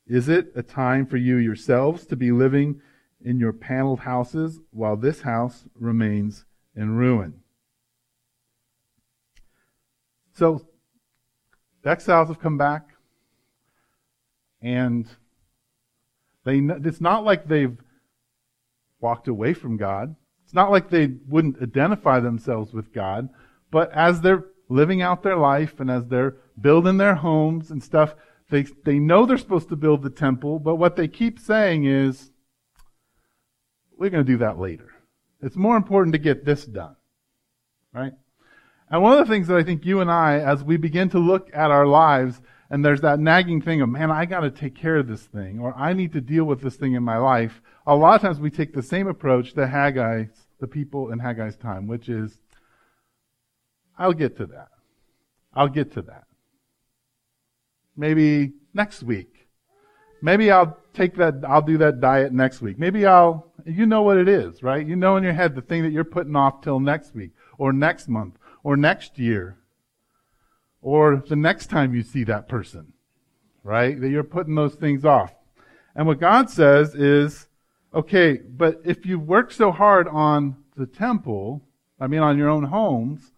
Is 0.08 0.30
it 0.30 0.54
a 0.56 0.64
time 0.64 1.06
for 1.06 1.18
you 1.18 1.36
yourselves 1.36 2.06
to 2.08 2.16
be 2.16 2.32
living 2.32 2.82
in 3.22 3.40
your 3.40 3.54
paneled 3.54 4.02
houses 4.02 4.60
while 4.72 4.96
this 4.96 5.22
house 5.22 5.66
remains 5.76 6.46
in 6.76 6.96
ruin? 6.96 7.42
So, 10.34 10.68
the 11.82 11.90
exiles 11.90 12.28
have 12.28 12.40
come 12.40 12.58
back, 12.58 12.90
and 14.62 15.08
they, 16.44 16.60
it's 16.60 17.02
not 17.02 17.24
like 17.24 17.48
they've 17.48 17.78
walked 19.00 19.28
away 19.28 19.54
from 19.54 19.78
God. 19.78 20.16
It's 20.44 20.54
not 20.54 20.72
like 20.72 20.90
they 20.90 21.14
wouldn't 21.28 21.62
identify 21.62 22.20
themselves 22.20 22.74
with 22.74 22.94
God, 22.94 23.30
but 23.72 23.92
as 23.92 24.22
they're 24.22 24.46
living 24.70 25.02
out 25.02 25.24
their 25.24 25.38
life 25.38 25.80
and 25.80 25.90
as 25.90 26.06
they're 26.06 26.38
building 26.60 26.98
their 26.98 27.16
homes 27.16 27.72
and 27.72 27.84
stuff, 27.84 28.16
they, 28.50 28.66
they 28.86 29.00
know 29.00 29.26
they're 29.26 29.38
supposed 29.38 29.70
to 29.70 29.76
build 29.76 30.04
the 30.04 30.10
temple, 30.10 30.60
but 30.60 30.76
what 30.76 30.96
they 30.96 31.08
keep 31.08 31.40
saying 31.40 31.86
is, 31.86 32.32
we're 33.98 34.10
going 34.10 34.26
to 34.26 34.32
do 34.32 34.38
that 34.40 34.60
later. 34.60 34.90
It's 35.42 35.56
more 35.56 35.78
important 35.78 36.14
to 36.14 36.20
get 36.20 36.46
this 36.46 36.66
done. 36.66 36.96
Right? 37.94 38.14
And 38.90 39.02
one 39.02 39.18
of 39.18 39.20
the 39.20 39.32
things 39.32 39.48
that 39.48 39.58
I 39.58 39.64
think 39.64 39.86
you 39.86 40.02
and 40.02 40.10
I, 40.10 40.40
as 40.40 40.64
we 40.64 40.78
begin 40.78 41.10
to 41.10 41.20
look 41.20 41.50
at 41.54 41.72
our 41.72 41.86
lives, 41.86 42.42
and 42.70 42.84
there's 42.84 43.02
that 43.02 43.20
nagging 43.20 43.62
thing 43.62 43.82
of, 43.82 43.90
man, 43.90 44.12
I 44.12 44.26
got 44.26 44.42
to 44.42 44.52
take 44.52 44.76
care 44.76 44.98
of 44.98 45.08
this 45.08 45.24
thing, 45.24 45.60
or 45.60 45.74
I 45.76 45.94
need 45.94 46.14
to 46.14 46.22
deal 46.22 46.46
with 46.46 46.62
this 46.62 46.76
thing 46.76 46.94
in 46.94 47.04
my 47.04 47.18
life. 47.18 47.62
A 47.86 47.96
lot 47.96 48.16
of 48.16 48.22
times 48.22 48.40
we 48.40 48.50
take 48.50 48.74
the 48.74 48.84
same 48.84 49.08
approach 49.08 49.54
that 49.56 49.68
Haggai, 49.68 50.26
the 50.60 50.68
people 50.68 51.12
in 51.12 51.20
Haggai's 51.20 51.56
time, 51.56 51.88
which 51.88 52.10
is, 52.10 52.40
I'll 53.98 54.14
get 54.14 54.38
to 54.38 54.46
that. 54.48 54.70
I'll 55.54 55.70
get 55.70 55.94
to 55.94 56.02
that. 56.04 56.26
Maybe 57.96 58.54
next 58.74 59.02
week. 59.02 59.48
Maybe 60.22 60.52
I'll 60.52 60.78
take 60.94 61.16
that, 61.16 61.44
I'll 61.48 61.62
do 61.62 61.78
that 61.80 62.00
diet 62.00 62.32
next 62.32 62.62
week. 62.62 62.78
Maybe 62.78 63.06
I'll, 63.06 63.47
you 63.68 63.86
know 63.86 64.02
what 64.02 64.18
it 64.18 64.28
is, 64.28 64.64
right? 64.64 64.86
You 64.86 64.96
know 64.96 65.18
in 65.18 65.24
your 65.24 65.34
head 65.34 65.56
the 65.56 65.62
thing 65.62 65.84
that 65.84 65.92
you're 65.92 66.04
putting 66.04 66.36
off 66.36 66.62
till 66.62 66.80
next 66.80 67.14
week, 67.14 67.32
or 67.58 67.74
next 67.74 68.08
month, 68.08 68.38
or 68.64 68.78
next 68.78 69.20
year 69.20 69.58
or 70.88 71.22
the 71.28 71.36
next 71.36 71.68
time 71.68 71.94
you 71.94 72.02
see 72.02 72.24
that 72.24 72.48
person, 72.48 72.94
right? 73.64 74.00
That 74.00 74.10
you're 74.10 74.24
putting 74.24 74.56
those 74.56 74.76
things 74.76 75.04
off. 75.04 75.34
And 75.96 76.08
what 76.08 76.20
God 76.20 76.50
says 76.50 76.96
is, 76.96 77.48
okay, 77.94 78.38
but 78.38 78.80
if 78.86 79.06
you 79.06 79.20
work 79.20 79.52
so 79.52 79.72
hard 79.72 80.08
on 80.08 80.56
the 80.76 80.86
temple, 80.86 81.62
I 82.00 82.08
mean 82.08 82.22
on 82.22 82.38
your 82.38 82.50
own 82.50 82.64
homes, 82.64 83.34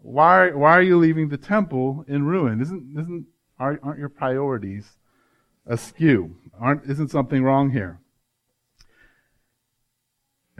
why, 0.00 0.50
why 0.50 0.72
are 0.72 0.82
you 0.82 0.96
leaving 0.98 1.28
the 1.28 1.36
temple 1.36 2.04
in 2.08 2.24
ruin? 2.24 2.60
Isn't, 2.60 2.96
isn't, 2.98 3.26
aren't, 3.60 3.98
your 3.98 4.08
priorities 4.08 4.96
askew? 5.66 6.34
Aren't, 6.58 6.90
isn't 6.90 7.12
something 7.12 7.44
wrong 7.44 7.70
here? 7.70 8.00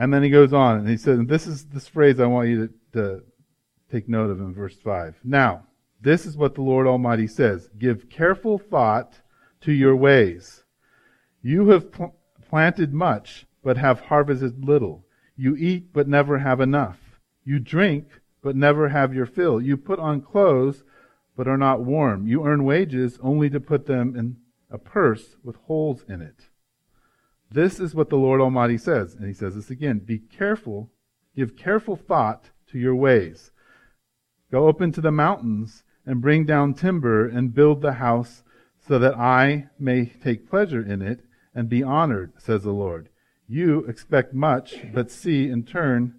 And 0.03 0.13
then 0.13 0.25
he 0.25 0.31
goes 0.31 0.53
on 0.53 0.79
and 0.79 0.89
he 0.89 0.97
says, 0.97 1.21
and 1.21 1.29
this 1.29 1.47
is 1.47 1.67
this 1.67 1.87
phrase 1.87 2.19
I 2.19 2.27
want 2.27 2.49
you 2.49 2.67
to, 2.67 2.75
to 2.95 3.23
take 3.89 4.09
note 4.09 4.31
of 4.31 4.41
in 4.41 4.53
verse 4.53 4.77
5. 4.83 5.21
Now, 5.23 5.69
this 6.01 6.27
is 6.27 6.37
what 6.37 6.57
the 6.57 6.63
Lord 6.63 6.89
Almighty 6.89 7.29
says. 7.29 7.69
Give 7.79 8.11
careful 8.11 8.59
thought 8.59 9.21
to 9.61 9.71
your 9.71 9.95
ways. 9.95 10.65
You 11.41 11.69
have 11.69 11.93
pl- 11.93 12.17
planted 12.49 12.93
much, 12.93 13.47
but 13.63 13.77
have 13.77 14.01
harvested 14.01 14.65
little. 14.65 15.07
You 15.37 15.55
eat, 15.55 15.93
but 15.93 16.09
never 16.09 16.39
have 16.39 16.61
enough. 16.61 16.99
You 17.45 17.61
drink, 17.61 18.09
but 18.43 18.57
never 18.57 18.89
have 18.89 19.15
your 19.15 19.27
fill. 19.27 19.61
You 19.61 19.77
put 19.77 20.01
on 20.01 20.21
clothes, 20.21 20.83
but 21.37 21.47
are 21.47 21.57
not 21.57 21.85
warm. 21.85 22.27
You 22.27 22.45
earn 22.45 22.65
wages 22.65 23.21
only 23.23 23.49
to 23.51 23.61
put 23.61 23.87
them 23.87 24.17
in 24.17 24.39
a 24.69 24.79
purse 24.79 25.37
with 25.45 25.55
holes 25.55 26.05
in 26.09 26.21
it. 26.21 26.49
This 27.53 27.79
is 27.79 27.95
what 27.95 28.09
the 28.09 28.17
Lord 28.17 28.41
Almighty 28.41 28.79
says. 28.79 29.15
And 29.15 29.27
he 29.27 29.35
says 29.35 29.55
this 29.55 29.71
again. 29.71 29.99
Be 29.99 30.19
careful, 30.19 30.91
give 31.37 31.57
careful 31.57 31.97
thought 31.97 32.51
to 32.71 32.79
your 32.79 32.95
ways. 32.95 33.51
Go 34.51 34.69
up 34.69 34.81
into 34.81 35.01
the 35.01 35.13
mountains 35.13 35.85
and 36.07 36.21
bring 36.21 36.45
down 36.45 36.75
timber 36.75 37.29
and 37.29 37.55
build 37.55 37.81
the 37.81 37.95
house 37.95 38.43
so 38.87 38.99
that 38.99 39.17
I 39.17 39.69
may 39.79 40.07
take 40.07 40.51
pleasure 40.51 40.83
in 40.83 41.03
it 41.03 41.21
and 41.55 41.69
be 41.69 41.83
honored, 41.83 42.33
says 42.39 42.63
the 42.63 42.73
Lord. 42.73 43.09
You 43.47 43.81
expect 43.85 44.33
much, 44.33 44.77
but 44.93 45.11
see 45.11 45.49
in 45.49 45.65
turn 45.65 46.15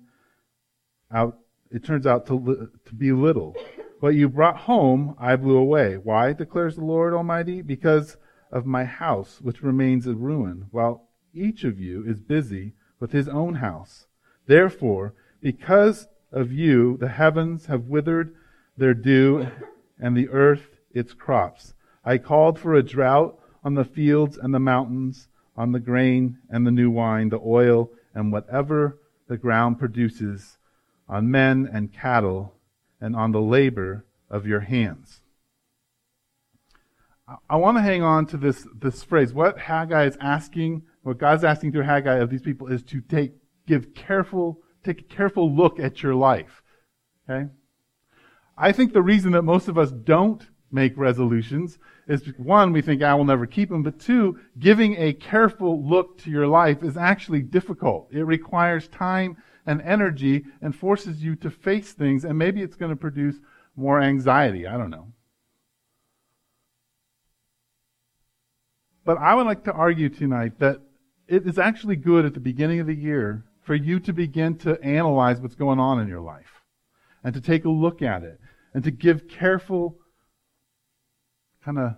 out, 1.12 1.40
it 1.72 1.84
turns 1.84 2.06
out 2.06 2.28
to, 2.28 2.70
to 2.86 2.96
be 2.96 3.12
little. 3.12 3.56
What 4.00 4.16
you 4.16 4.30
brought 4.30 4.58
home, 4.58 5.16
I 5.20 5.36
blew 5.36 5.58
away. 5.58 5.96
Why, 5.96 6.34
declares 6.34 6.76
the 6.76 6.86
Lord 6.86 7.14
Almighty? 7.14 7.62
Because 7.62 8.18
of 8.52 8.66
my 8.66 8.84
house, 8.84 9.40
which 9.42 9.64
remains 9.64 10.06
a 10.06 10.14
ruin, 10.14 10.68
while 10.72 11.10
each 11.34 11.64
of 11.64 11.80
you 11.80 12.04
is 12.06 12.20
busy 12.20 12.74
with 13.00 13.12
his 13.12 13.28
own 13.28 13.56
house. 13.56 14.08
Therefore, 14.46 15.14
because 15.42 16.08
of 16.32 16.52
you, 16.52 16.98
the 16.98 17.10
heavens 17.10 17.66
have 17.68 17.86
withered 17.86 18.36
their 18.78 18.94
dew, 18.94 19.48
and 20.00 20.16
the 20.16 20.30
earth 20.30 20.70
its 20.92 21.14
crops. 21.14 21.74
I 22.04 22.18
called 22.18 22.60
for 22.60 22.74
a 22.74 22.84
drought 22.84 23.40
on 23.64 23.76
the 23.76 23.86
fields 23.86 24.38
and 24.38 24.54
the 24.54 24.60
mountains, 24.60 25.28
on 25.56 25.72
the 25.72 25.80
grain 25.80 26.40
and 26.50 26.66
the 26.66 26.72
new 26.72 26.90
wine, 26.90 27.30
the 27.30 27.40
oil, 27.40 27.92
and 28.14 28.32
whatever 28.32 29.00
the 29.28 29.38
ground 29.38 29.80
produces, 29.80 30.58
on 31.08 31.30
men 31.30 31.70
and 31.72 31.94
cattle 31.94 32.56
and 33.00 33.16
on 33.16 33.32
the 33.32 33.42
labor 33.42 34.06
of 34.30 34.48
your 34.48 34.62
hands. 34.62 35.22
I 37.50 37.56
want 37.56 37.78
to 37.78 37.82
hang 37.82 38.04
on 38.04 38.26
to 38.28 38.38
this, 38.38 38.68
this 38.76 39.04
phrase. 39.04 39.34
What 39.34 39.60
Haggai 39.60 40.06
is 40.06 40.18
asking, 40.20 40.84
what 41.04 41.18
God's 41.18 41.44
asking 41.44 41.72
through 41.72 41.84
Haggai 41.84 42.16
of 42.16 42.30
these 42.30 42.42
people 42.42 42.68
is 42.68 42.82
to 42.84 43.02
take, 43.02 43.34
give 43.68 43.94
careful, 43.94 44.62
take 44.84 45.02
a 45.02 45.04
careful 45.04 45.54
look 45.54 45.80
at 45.80 46.02
your 46.02 46.16
life. 46.16 46.64
Okay? 47.30 47.50
I 48.58 48.72
think 48.72 48.94
the 48.94 49.02
reason 49.02 49.34
that 49.34 49.44
most 49.44 49.68
of 49.68 49.78
us 49.78 49.92
don't 49.92 50.46
make 50.72 50.98
resolutions 50.98 51.78
is 52.08 52.34
one, 52.38 52.72
we 52.74 52.82
think 52.82 53.02
ah, 53.02 53.12
I 53.12 53.14
will 53.14 53.26
never 53.26 53.46
keep 53.46 53.70
them, 53.70 53.84
but 53.84 54.00
two, 54.00 54.40
giving 54.60 54.96
a 54.98 55.14
careful 55.14 55.88
look 55.88 56.18
to 56.20 56.32
your 56.32 56.48
life 56.48 56.84
is 56.84 56.98
actually 56.98 57.42
difficult. 57.42 58.10
It 58.12 58.24
requires 58.24 58.88
time 58.88 59.38
and 59.66 59.82
energy 59.82 60.46
and 60.62 60.76
forces 60.76 61.24
you 61.24 61.36
to 61.38 61.50
face 61.50 61.94
things, 61.94 62.26
and 62.26 62.38
maybe 62.38 62.62
it's 62.62 62.76
going 62.76 62.92
to 62.92 62.98
produce 62.98 63.36
more 63.76 64.02
anxiety. 64.02 64.68
I 64.68 64.78
don't 64.78 64.90
know. 64.90 65.14
But 69.06 69.18
I 69.18 69.36
would 69.36 69.46
like 69.46 69.64
to 69.66 69.74
argue 69.74 70.10
tonight 70.10 70.60
that 70.60 70.82
it 71.34 71.48
is 71.48 71.58
actually 71.58 71.96
good 71.96 72.26
at 72.26 72.36
the 72.36 72.40
beginning 72.40 72.80
of 72.80 72.86
the 72.86 72.94
year 72.94 73.44
for 73.64 73.74
you 73.74 74.00
to 74.00 74.14
begin 74.14 74.56
to 74.56 74.80
analyze 74.84 75.42
what's 75.42 75.56
going 75.56 75.80
on 75.80 76.00
in 76.00 76.08
your 76.08 76.22
life 76.22 76.62
and 77.24 77.34
to 77.34 77.42
take 77.42 77.66
a 77.66 77.70
look 77.70 78.04
at 78.04 78.22
it 78.22 78.40
and 78.72 78.84
to 78.84 78.92
give 78.92 79.28
careful 79.28 79.98
kind 81.66 81.80
of 81.80 81.96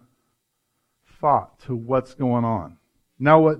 thought 1.20 1.60
to 1.60 1.76
what's 1.76 2.14
going 2.14 2.46
on. 2.46 2.78
Now, 3.20 3.42
what 3.42 3.60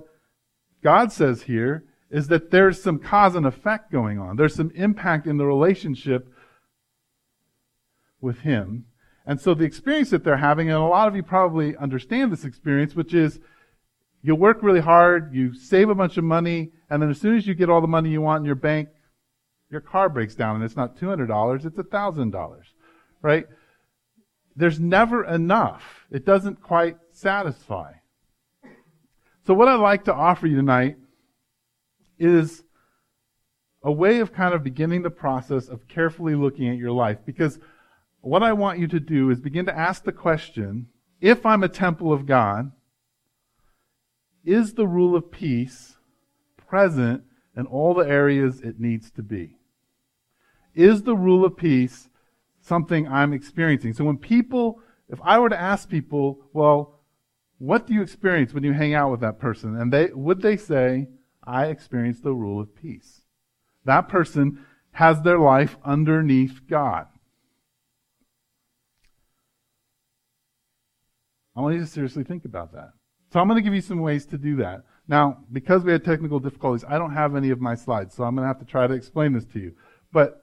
God 0.82 1.12
says 1.12 1.42
here 1.42 1.84
is 2.10 2.28
that 2.28 2.50
there's 2.50 2.82
some 2.82 2.98
cause 2.98 3.34
and 3.34 3.44
effect 3.44 3.92
going 3.92 4.18
on. 4.18 4.36
There's 4.36 4.54
some 4.54 4.70
impact 4.74 5.26
in 5.26 5.36
the 5.36 5.44
relationship 5.44 6.32
with 8.20 8.40
Him. 8.40 8.86
And 9.26 9.38
so 9.38 9.52
the 9.52 9.64
experience 9.64 10.08
that 10.10 10.24
they're 10.24 10.38
having, 10.38 10.70
and 10.70 10.78
a 10.78 10.84
lot 10.84 11.08
of 11.08 11.16
you 11.16 11.22
probably 11.22 11.76
understand 11.76 12.32
this 12.32 12.44
experience, 12.44 12.94
which 12.94 13.12
is 13.12 13.40
you 14.26 14.34
work 14.34 14.60
really 14.60 14.80
hard, 14.80 15.32
you 15.32 15.54
save 15.54 15.88
a 15.88 15.94
bunch 15.94 16.16
of 16.16 16.24
money, 16.24 16.72
and 16.90 17.00
then 17.00 17.10
as 17.10 17.20
soon 17.20 17.36
as 17.36 17.46
you 17.46 17.54
get 17.54 17.70
all 17.70 17.80
the 17.80 17.86
money 17.86 18.10
you 18.10 18.20
want 18.20 18.40
in 18.40 18.44
your 18.44 18.56
bank, 18.56 18.88
your 19.70 19.80
car 19.80 20.08
breaks 20.08 20.34
down 20.34 20.56
and 20.56 20.64
it's 20.64 20.74
not 20.74 20.96
$200, 20.96 21.64
it's 21.64 21.76
$1,000. 21.76 22.58
Right? 23.22 23.46
There's 24.56 24.80
never 24.80 25.24
enough. 25.24 26.06
It 26.10 26.26
doesn't 26.26 26.60
quite 26.60 26.96
satisfy. 27.12 27.92
So 29.46 29.54
what 29.54 29.68
I'd 29.68 29.76
like 29.76 30.04
to 30.06 30.14
offer 30.14 30.48
you 30.48 30.56
tonight 30.56 30.96
is 32.18 32.64
a 33.84 33.92
way 33.92 34.18
of 34.18 34.32
kind 34.32 34.54
of 34.54 34.64
beginning 34.64 35.02
the 35.02 35.10
process 35.10 35.68
of 35.68 35.86
carefully 35.86 36.34
looking 36.34 36.68
at 36.68 36.78
your 36.78 36.90
life. 36.90 37.18
Because 37.24 37.60
what 38.22 38.42
I 38.42 38.54
want 38.54 38.80
you 38.80 38.88
to 38.88 38.98
do 38.98 39.30
is 39.30 39.38
begin 39.38 39.66
to 39.66 39.78
ask 39.78 40.02
the 40.02 40.10
question 40.10 40.88
if 41.20 41.46
I'm 41.46 41.62
a 41.62 41.68
temple 41.68 42.12
of 42.12 42.26
God, 42.26 42.72
is 44.46 44.74
the 44.74 44.86
rule 44.86 45.16
of 45.16 45.30
peace 45.30 45.96
present 46.56 47.24
in 47.56 47.66
all 47.66 47.92
the 47.92 48.08
areas 48.08 48.60
it 48.60 48.80
needs 48.80 49.10
to 49.10 49.22
be? 49.22 49.58
Is 50.74 51.02
the 51.02 51.16
rule 51.16 51.44
of 51.44 51.56
peace 51.56 52.08
something 52.60 53.08
I'm 53.08 53.32
experiencing? 53.32 53.92
So 53.92 54.04
when 54.04 54.18
people, 54.18 54.80
if 55.08 55.18
I 55.22 55.38
were 55.38 55.48
to 55.48 55.60
ask 55.60 55.88
people, 55.88 56.38
well, 56.52 57.00
what 57.58 57.86
do 57.86 57.94
you 57.94 58.02
experience 58.02 58.54
when 58.54 58.62
you 58.62 58.72
hang 58.72 58.94
out 58.94 59.10
with 59.10 59.20
that 59.20 59.38
person? 59.38 59.76
And 59.76 59.92
they, 59.92 60.06
would 60.12 60.42
they 60.42 60.56
say, 60.56 61.08
I 61.42 61.66
experience 61.66 62.20
the 62.20 62.34
rule 62.34 62.60
of 62.60 62.74
peace. 62.74 63.22
That 63.84 64.08
person 64.08 64.64
has 64.92 65.22
their 65.22 65.38
life 65.38 65.76
underneath 65.84 66.60
God. 66.68 67.06
I 71.54 71.60
want 71.60 71.74
you 71.74 71.80
to 71.80 71.86
seriously 71.86 72.24
think 72.24 72.44
about 72.44 72.72
that. 72.72 72.90
So 73.32 73.40
I'm 73.40 73.48
going 73.48 73.56
to 73.56 73.62
give 73.62 73.74
you 73.74 73.80
some 73.80 74.00
ways 74.00 74.26
to 74.26 74.38
do 74.38 74.56
that. 74.56 74.82
Now, 75.08 75.38
because 75.52 75.84
we 75.84 75.92
had 75.92 76.04
technical 76.04 76.40
difficulties, 76.40 76.84
I 76.88 76.98
don't 76.98 77.12
have 77.12 77.36
any 77.36 77.50
of 77.50 77.60
my 77.60 77.74
slides, 77.74 78.14
so 78.14 78.24
I'm 78.24 78.34
going 78.34 78.44
to 78.44 78.48
have 78.48 78.58
to 78.58 78.64
try 78.64 78.86
to 78.86 78.94
explain 78.94 79.32
this 79.32 79.44
to 79.46 79.60
you. 79.60 79.74
But 80.12 80.42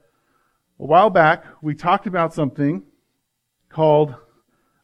a 0.78 0.86
while 0.86 1.10
back, 1.10 1.44
we 1.62 1.74
talked 1.74 2.06
about 2.06 2.34
something 2.34 2.82
called 3.68 4.14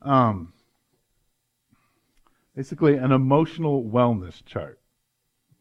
um, 0.02 0.52
basically 2.54 2.97
an 2.97 3.12
emotional 3.12 3.85
wellness 3.85 4.45
chart. 4.45 4.78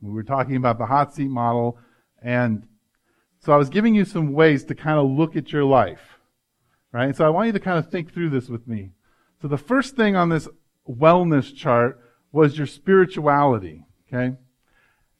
We 0.02 0.12
were 0.12 0.24
talking 0.24 0.56
about 0.56 0.78
the 0.78 0.86
hot 0.86 1.14
seat 1.14 1.30
model, 1.30 1.78
and 2.22 2.68
so 3.40 3.54
I 3.54 3.58
was 3.58 3.70
giving 3.70 3.96
you 3.96 4.06
some 4.06 4.34
ways 4.34 4.66
to 4.66 4.76
kind 4.76 5.00
of 5.00 5.10
look 5.10 5.36
at 5.36 5.52
your 5.52 5.64
life, 5.64 6.20
right? 6.92 7.16
So 7.16 7.26
I 7.26 7.30
want 7.30 7.48
you 7.48 7.54
to 7.54 7.60
kind 7.60 7.80
of 7.80 7.90
think 7.90 8.14
through 8.14 8.30
this 8.32 8.50
with 8.50 8.68
me. 8.68 8.92
So 9.42 9.48
the 9.48 9.58
first 9.58 9.96
thing 9.96 10.16
on 10.16 10.30
this 10.30 10.48
wellness 10.88 11.56
chart 11.56 12.00
was 12.32 12.58
your 12.58 12.68
spirituality, 12.68 13.86
okay? 14.08 14.36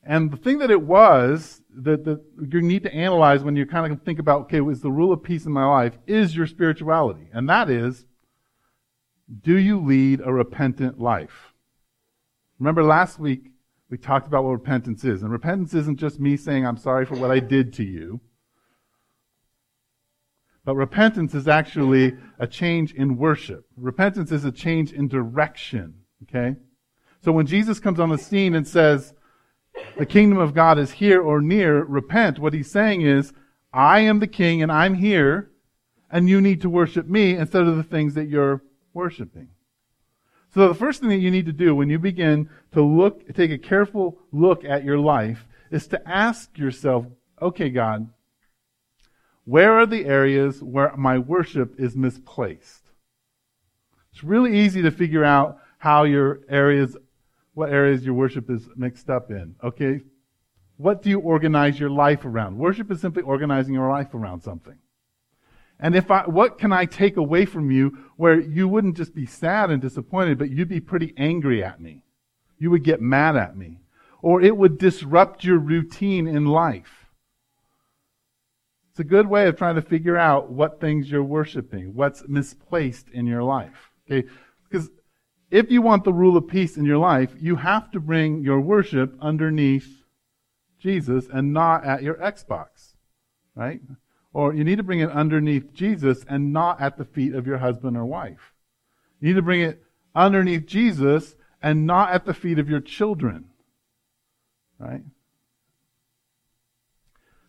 And 0.04 0.32
the 0.32 0.38
thing 0.38 0.60
that 0.60 0.72
it 0.72 0.82
was 0.82 1.62
that, 1.76 2.06
that 2.06 2.22
you 2.52 2.62
need 2.62 2.84
to 2.84 2.94
analyze 2.94 3.44
when 3.44 3.56
you 3.56 3.66
kind 3.66 3.92
of 3.92 4.02
think 4.04 4.20
about, 4.20 4.42
okay, 4.42 4.62
was 4.62 4.82
the 4.82 4.92
rule 4.92 5.12
of 5.12 5.24
peace 5.24 5.46
in 5.46 5.52
my 5.52 5.66
life 5.66 5.98
is 6.08 6.36
your 6.36 6.48
spirituality. 6.48 7.30
And 7.34 7.50
that 7.50 7.70
is, 7.70 8.06
do 9.42 9.58
you 9.58 9.80
lead 9.80 10.22
a 10.24 10.34
repentant 10.34 11.00
life? 11.00 11.54
Remember 12.58 12.84
last 12.84 13.20
week, 13.20 13.52
we 13.90 13.98
talked 13.98 14.28
about 14.28 14.44
what 14.44 14.52
repentance 14.52 15.04
is. 15.04 15.22
And 15.22 15.32
repentance 15.32 15.74
isn't 15.74 15.98
just 15.98 16.20
me 16.20 16.38
saying, 16.38 16.66
I'm 16.66 16.78
sorry 16.78 17.06
for 17.06 17.16
what 17.16 17.32
I 17.32 17.40
did 17.40 17.74
to 17.74 17.84
you. 17.84 18.22
But 20.66 20.76
repentance 20.76 21.34
is 21.34 21.48
actually 21.48 22.18
a 22.38 22.46
change 22.46 22.94
in 22.94 23.18
worship. 23.18 23.66
Repentance 23.76 24.32
is 24.32 24.46
a 24.46 24.52
change 24.52 24.92
in 24.92 25.08
direction. 25.08 26.02
Okay? 26.24 26.56
So 27.24 27.32
when 27.32 27.46
Jesus 27.46 27.80
comes 27.80 28.00
on 28.00 28.10
the 28.10 28.18
scene 28.18 28.56
and 28.56 28.68
says, 28.68 29.14
the 29.98 30.06
kingdom 30.06 30.38
of 30.38 30.54
God 30.54 30.80
is 30.80 30.92
here 30.92 31.22
or 31.22 31.42
near, 31.42 31.84
repent, 31.84 32.40
what 32.40 32.54
he's 32.54 32.72
saying 32.72 33.02
is, 33.02 33.34
I 33.74 34.00
am 34.02 34.20
the 34.20 34.28
king 34.28 34.62
and 34.62 34.72
I'm 34.72 34.96
here, 34.96 35.52
and 36.10 36.30
you 36.30 36.42
need 36.42 36.62
to 36.62 36.70
worship 36.70 37.08
me 37.08 37.36
instead 37.36 37.64
of 37.64 37.78
the 37.78 37.84
things 37.84 38.16
that 38.16 38.28
you're 38.28 38.64
worshiping. 38.94 39.50
So 40.54 40.68
the 40.68 40.74
first 40.74 41.00
thing 41.00 41.10
that 41.10 41.18
you 41.18 41.30
need 41.30 41.46
to 41.46 41.54
do 41.54 41.76
when 41.76 41.90
you 41.90 42.00
begin 42.00 42.50
to 42.72 42.82
look, 42.82 43.34
take 43.34 43.52
a 43.52 43.58
careful 43.58 44.18
look 44.32 44.66
at 44.66 44.84
your 44.84 44.98
life 44.98 45.46
is 45.70 45.88
to 45.88 46.10
ask 46.10 46.58
yourself, 46.58 47.06
okay, 47.40 47.70
God, 47.70 48.10
where 49.46 49.74
are 49.74 49.86
the 49.86 50.06
areas 50.06 50.64
where 50.64 50.96
my 50.98 51.20
worship 51.20 51.80
is 51.80 51.96
misplaced? 51.96 52.90
It's 54.12 54.24
really 54.24 54.60
easy 54.60 54.82
to 54.82 54.92
figure 54.92 55.24
out 55.24 55.60
how 55.78 56.04
your 56.04 56.42
areas, 56.50 56.98
what 57.54 57.72
areas 57.72 58.06
your 58.06 58.14
worship 58.14 58.50
is 58.50 58.68
mixed 58.76 59.10
up 59.10 59.32
in. 59.32 59.56
Okay? 59.64 60.02
What 60.78 61.02
do 61.02 61.10
you 61.10 61.20
organize 61.20 61.80
your 61.80 61.90
life 61.90 62.24
around? 62.26 62.58
Worship 62.58 62.90
is 62.92 63.02
simply 63.02 63.24
organizing 63.24 63.74
your 63.74 63.90
life 63.90 64.14
around 64.14 64.42
something. 64.42 64.78
And 65.80 65.96
if 65.96 66.12
I, 66.12 66.24
what 66.24 66.58
can 66.58 66.74
I 66.74 66.86
take 66.86 67.18
away 67.18 67.46
from 67.46 67.72
you 67.72 67.98
where 68.18 68.40
you 68.40 68.68
wouldn't 68.68 68.98
just 68.98 69.16
be 69.16 69.26
sad 69.26 69.72
and 69.72 69.82
disappointed, 69.82 70.38
but 70.38 70.50
you'd 70.50 70.70
be 70.70 70.82
pretty 70.82 71.14
angry 71.18 71.64
at 71.64 71.80
me? 71.80 72.04
You 72.58 72.72
would 72.72 72.84
get 72.84 73.02
mad 73.02 73.36
at 73.36 73.56
me. 73.56 73.80
Or 74.22 74.42
it 74.42 74.56
would 74.56 74.78
disrupt 74.78 75.46
your 75.46 75.58
routine 75.58 76.28
in 76.28 76.46
life. 76.46 77.06
It's 78.92 79.00
a 79.00 79.06
good 79.06 79.28
way 79.28 79.48
of 79.48 79.58
trying 79.58 79.76
to 79.76 79.82
figure 79.82 80.18
out 80.18 80.50
what 80.50 80.82
things 80.82 81.10
you're 81.10 81.24
worshiping, 81.24 81.94
what's 81.94 82.28
misplaced 82.28 83.08
in 83.10 83.26
your 83.26 83.44
life. 83.44 83.92
Okay? 84.06 84.28
Because 84.70 84.90
if 85.52 85.72
you 85.72 85.82
want 85.82 86.04
the 86.04 86.14
rule 86.14 86.38
of 86.38 86.48
peace 86.48 86.78
in 86.78 86.86
your 86.86 86.98
life, 86.98 87.34
you 87.40 87.56
have 87.58 87.92
to 87.92 88.00
bring 88.00 88.44
your 88.44 88.60
worship 88.60 89.16
underneath 89.20 90.04
Jesus 90.80 91.28
and 91.32 91.54
not 91.54 91.84
at 91.84 92.04
your 92.04 92.16
Xbox. 92.16 92.94
Right? 93.56 93.82
Or 94.32 94.54
you 94.54 94.64
need 94.64 94.78
to 94.78 94.84
bring 94.84 95.00
it 95.00 95.10
underneath 95.10 95.74
Jesus 95.74 96.24
and 96.30 96.54
not 96.54 96.80
at 96.80 96.98
the 96.98 97.06
feet 97.06 97.34
of 97.34 97.48
your 97.48 97.58
husband 97.58 97.98
or 97.98 98.06
wife. 98.06 98.54
You 99.20 99.30
need 99.30 99.36
to 99.36 99.42
bring 99.42 99.62
it 99.62 99.84
underneath 100.16 100.66
Jesus 100.66 101.36
and 101.62 101.86
not 101.86 102.12
at 102.12 102.26
the 102.26 102.34
feet 102.34 102.60
of 102.60 102.70
your 102.70 102.80
children. 102.80 103.50
Right? 104.78 105.04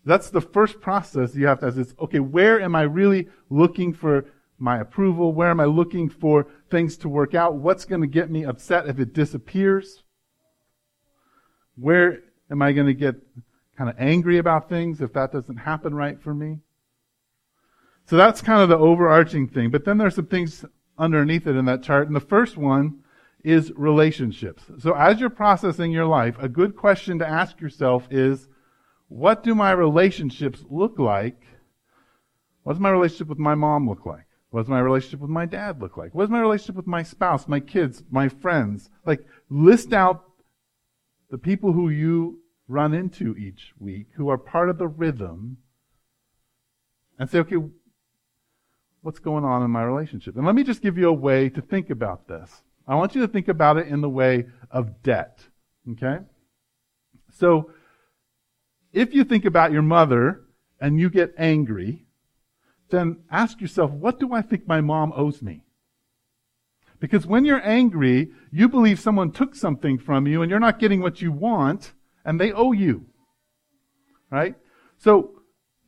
That's 0.04 0.30
the 0.30 0.40
first 0.40 0.80
process 0.80 1.36
you 1.36 1.46
have 1.46 1.60
to 1.60 1.66
ask 1.66 1.76
is, 1.76 1.94
okay, 2.00 2.20
where 2.20 2.60
am 2.60 2.74
I 2.74 2.82
really 2.82 3.28
looking 3.50 3.92
for 3.92 4.26
my 4.60 4.78
approval? 4.80 5.32
Where 5.32 5.50
am 5.50 5.60
I 5.60 5.64
looking 5.64 6.08
for 6.08 6.46
things 6.70 6.96
to 6.98 7.08
work 7.08 7.34
out? 7.34 7.54
What's 7.54 7.84
going 7.84 8.02
to 8.02 8.06
get 8.06 8.30
me 8.30 8.44
upset 8.44 8.86
if 8.86 8.98
it 9.00 9.12
disappears? 9.12 10.02
Where 11.76 12.20
am 12.50 12.62
I 12.62 12.72
going 12.72 12.86
to 12.86 12.94
get 12.94 13.16
kind 13.76 13.88
of 13.88 13.96
angry 13.98 14.38
about 14.38 14.68
things 14.68 15.00
if 15.00 15.12
that 15.14 15.32
doesn't 15.32 15.56
happen 15.56 15.94
right 15.94 16.20
for 16.20 16.34
me? 16.34 16.58
So 18.06 18.16
that's 18.16 18.42
kind 18.42 18.60
of 18.60 18.68
the 18.68 18.76
overarching 18.76 19.48
thing. 19.48 19.70
But 19.70 19.84
then 19.84 19.98
there's 19.98 20.16
some 20.16 20.26
things 20.26 20.64
underneath 20.98 21.46
it 21.46 21.56
in 21.56 21.64
that 21.66 21.82
chart. 21.82 22.06
And 22.06 22.14
the 22.14 22.20
first 22.20 22.56
one 22.56 23.00
is 23.42 23.72
relationships. 23.74 24.64
So 24.78 24.94
as 24.94 25.18
you're 25.18 25.30
processing 25.30 25.92
your 25.92 26.06
life, 26.06 26.36
a 26.38 26.48
good 26.48 26.76
question 26.76 27.18
to 27.20 27.28
ask 27.28 27.60
yourself 27.60 28.06
is, 28.10 28.48
what 29.08 29.42
do 29.42 29.54
my 29.54 29.70
relationships 29.70 30.64
look 30.68 30.98
like? 30.98 31.40
What 32.62 32.74
does 32.74 32.80
my 32.80 32.90
relationship 32.90 33.28
with 33.28 33.38
my 33.38 33.54
mom 33.54 33.88
look 33.88 34.04
like? 34.04 34.26
What 34.50 34.62
does 34.62 34.68
my 34.68 34.80
relationship 34.80 35.20
with 35.20 35.30
my 35.30 35.46
dad 35.46 35.80
look 35.80 35.96
like? 35.96 36.14
What 36.14 36.24
does 36.24 36.30
my 36.30 36.40
relationship 36.40 36.74
with 36.74 36.86
my 36.86 37.02
spouse, 37.02 37.46
my 37.46 37.60
kids, 37.60 38.02
my 38.10 38.28
friends? 38.28 38.90
Like, 39.06 39.24
list 39.48 39.92
out 39.92 40.24
the 41.30 41.38
people 41.38 41.72
who 41.72 41.88
you 41.88 42.40
run 42.66 42.92
into 42.92 43.36
each 43.36 43.72
week 43.78 44.08
who 44.16 44.28
are 44.28 44.38
part 44.38 44.68
of 44.68 44.78
the 44.78 44.88
rhythm 44.88 45.58
and 47.18 47.30
say, 47.30 47.38
okay, 47.38 47.56
what's 49.02 49.18
going 49.20 49.44
on 49.44 49.62
in 49.62 49.70
my 49.70 49.82
relationship? 49.82 50.36
And 50.36 50.44
let 50.44 50.54
me 50.54 50.64
just 50.64 50.82
give 50.82 50.98
you 50.98 51.08
a 51.08 51.12
way 51.12 51.48
to 51.48 51.60
think 51.60 51.90
about 51.90 52.26
this. 52.26 52.62
I 52.86 52.96
want 52.96 53.14
you 53.14 53.20
to 53.20 53.28
think 53.28 53.48
about 53.48 53.76
it 53.76 53.86
in 53.86 54.00
the 54.00 54.08
way 54.08 54.46
of 54.70 55.02
debt. 55.02 55.46
Okay? 55.92 56.18
So, 57.32 57.70
if 58.92 59.14
you 59.14 59.22
think 59.22 59.44
about 59.44 59.70
your 59.70 59.82
mother 59.82 60.40
and 60.80 60.98
you 60.98 61.08
get 61.10 61.34
angry, 61.38 62.06
then 62.90 63.18
ask 63.30 63.60
yourself, 63.60 63.90
what 63.90 64.20
do 64.20 64.32
I 64.32 64.42
think 64.42 64.66
my 64.66 64.80
mom 64.80 65.12
owes 65.14 65.42
me? 65.42 65.64
Because 67.00 67.26
when 67.26 67.44
you're 67.44 67.66
angry, 67.66 68.30
you 68.52 68.68
believe 68.68 69.00
someone 69.00 69.32
took 69.32 69.54
something 69.54 69.98
from 69.98 70.26
you 70.26 70.42
and 70.42 70.50
you're 70.50 70.60
not 70.60 70.78
getting 70.78 71.00
what 71.00 71.22
you 71.22 71.32
want 71.32 71.92
and 72.24 72.38
they 72.38 72.52
owe 72.52 72.72
you. 72.72 73.06
Right? 74.30 74.54
So, 74.98 75.42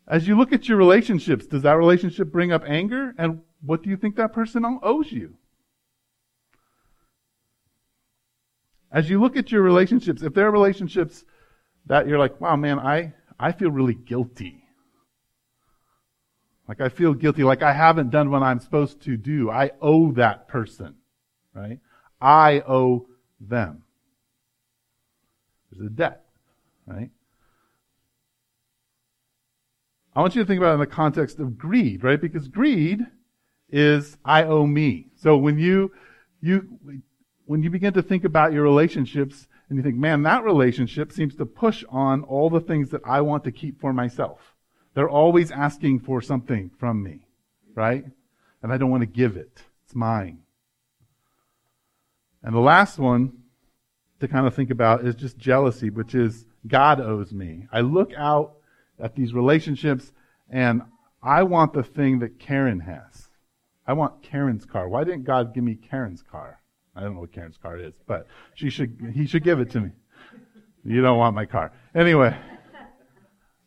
as 0.08 0.26
you 0.26 0.36
look 0.36 0.52
at 0.52 0.68
your 0.68 0.78
relationships, 0.78 1.46
does 1.46 1.62
that 1.62 1.76
relationship 1.76 2.32
bring 2.32 2.50
up 2.50 2.64
anger? 2.66 3.14
And 3.18 3.42
what 3.60 3.82
do 3.82 3.90
you 3.90 3.96
think 3.96 4.16
that 4.16 4.32
person 4.32 4.64
owes 4.82 5.12
you? 5.12 5.34
As 8.90 9.08
you 9.08 9.20
look 9.20 9.36
at 9.36 9.52
your 9.52 9.62
relationships, 9.62 10.22
if 10.22 10.34
there 10.34 10.46
are 10.46 10.50
relationships 10.50 11.24
that 11.86 12.06
you're 12.06 12.18
like, 12.18 12.40
wow, 12.40 12.56
man, 12.56 12.78
I, 12.78 13.14
I 13.38 13.52
feel 13.52 13.70
really 13.70 13.94
guilty. 13.94 14.61
Like 16.68 16.80
I 16.80 16.88
feel 16.88 17.14
guilty, 17.14 17.42
like 17.44 17.62
I 17.62 17.72
haven't 17.72 18.10
done 18.10 18.30
what 18.30 18.42
I'm 18.42 18.60
supposed 18.60 19.02
to 19.02 19.16
do. 19.16 19.50
I 19.50 19.72
owe 19.80 20.12
that 20.12 20.48
person, 20.48 20.94
right? 21.54 21.80
I 22.20 22.62
owe 22.66 23.06
them. 23.40 23.82
There's 25.70 25.86
a 25.86 25.90
debt, 25.90 26.24
right? 26.86 27.10
I 30.14 30.20
want 30.20 30.34
you 30.34 30.42
to 30.42 30.46
think 30.46 30.58
about 30.58 30.72
it 30.72 30.74
in 30.74 30.80
the 30.80 30.86
context 30.86 31.38
of 31.38 31.58
greed, 31.58 32.04
right? 32.04 32.20
Because 32.20 32.46
greed 32.48 33.00
is 33.70 34.16
I 34.24 34.44
owe 34.44 34.66
me. 34.66 35.06
So 35.16 35.36
when 35.36 35.58
you, 35.58 35.92
you, 36.42 36.78
when 37.46 37.62
you 37.62 37.70
begin 37.70 37.94
to 37.94 38.02
think 38.02 38.24
about 38.24 38.52
your 38.52 38.62
relationships 38.62 39.48
and 39.68 39.78
you 39.78 39.82
think, 39.82 39.96
man, 39.96 40.22
that 40.22 40.44
relationship 40.44 41.12
seems 41.12 41.34
to 41.36 41.46
push 41.46 41.82
on 41.88 42.22
all 42.24 42.50
the 42.50 42.60
things 42.60 42.90
that 42.90 43.00
I 43.06 43.22
want 43.22 43.44
to 43.44 43.52
keep 43.52 43.80
for 43.80 43.94
myself. 43.94 44.51
They're 44.94 45.08
always 45.08 45.50
asking 45.50 46.00
for 46.00 46.20
something 46.20 46.70
from 46.78 47.02
me, 47.02 47.26
right? 47.74 48.04
And 48.62 48.72
I 48.72 48.76
don't 48.76 48.90
want 48.90 49.02
to 49.02 49.06
give 49.06 49.36
it. 49.36 49.62
It's 49.84 49.94
mine. 49.94 50.40
And 52.42 52.54
the 52.54 52.60
last 52.60 52.98
one 52.98 53.32
to 54.20 54.28
kind 54.28 54.46
of 54.46 54.54
think 54.54 54.70
about 54.70 55.06
is 55.06 55.14
just 55.14 55.38
jealousy, 55.38 55.90
which 55.90 56.14
is 56.14 56.44
God 56.66 57.00
owes 57.00 57.32
me. 57.32 57.66
I 57.72 57.80
look 57.80 58.12
out 58.16 58.54
at 59.00 59.14
these 59.14 59.32
relationships, 59.32 60.12
and 60.50 60.82
I 61.22 61.44
want 61.44 61.72
the 61.72 61.82
thing 61.82 62.18
that 62.20 62.38
Karen 62.38 62.80
has. 62.80 63.28
I 63.86 63.94
want 63.94 64.22
Karen's 64.22 64.64
car. 64.64 64.88
Why 64.88 65.04
didn't 65.04 65.24
God 65.24 65.54
give 65.54 65.64
me 65.64 65.74
Karen's 65.74 66.22
car? 66.22 66.60
I 66.94 67.00
don't 67.00 67.14
know 67.14 67.20
what 67.20 67.32
Karen's 67.32 67.56
car 67.56 67.78
is, 67.78 67.94
but 68.06 68.26
she 68.54 68.70
should, 68.70 69.12
he 69.14 69.26
should 69.26 69.42
give 69.42 69.58
it 69.58 69.70
to 69.70 69.80
me. 69.80 69.90
You 70.84 71.00
don't 71.00 71.18
want 71.18 71.34
my 71.34 71.46
car. 71.46 71.72
Anyway. 71.94 72.36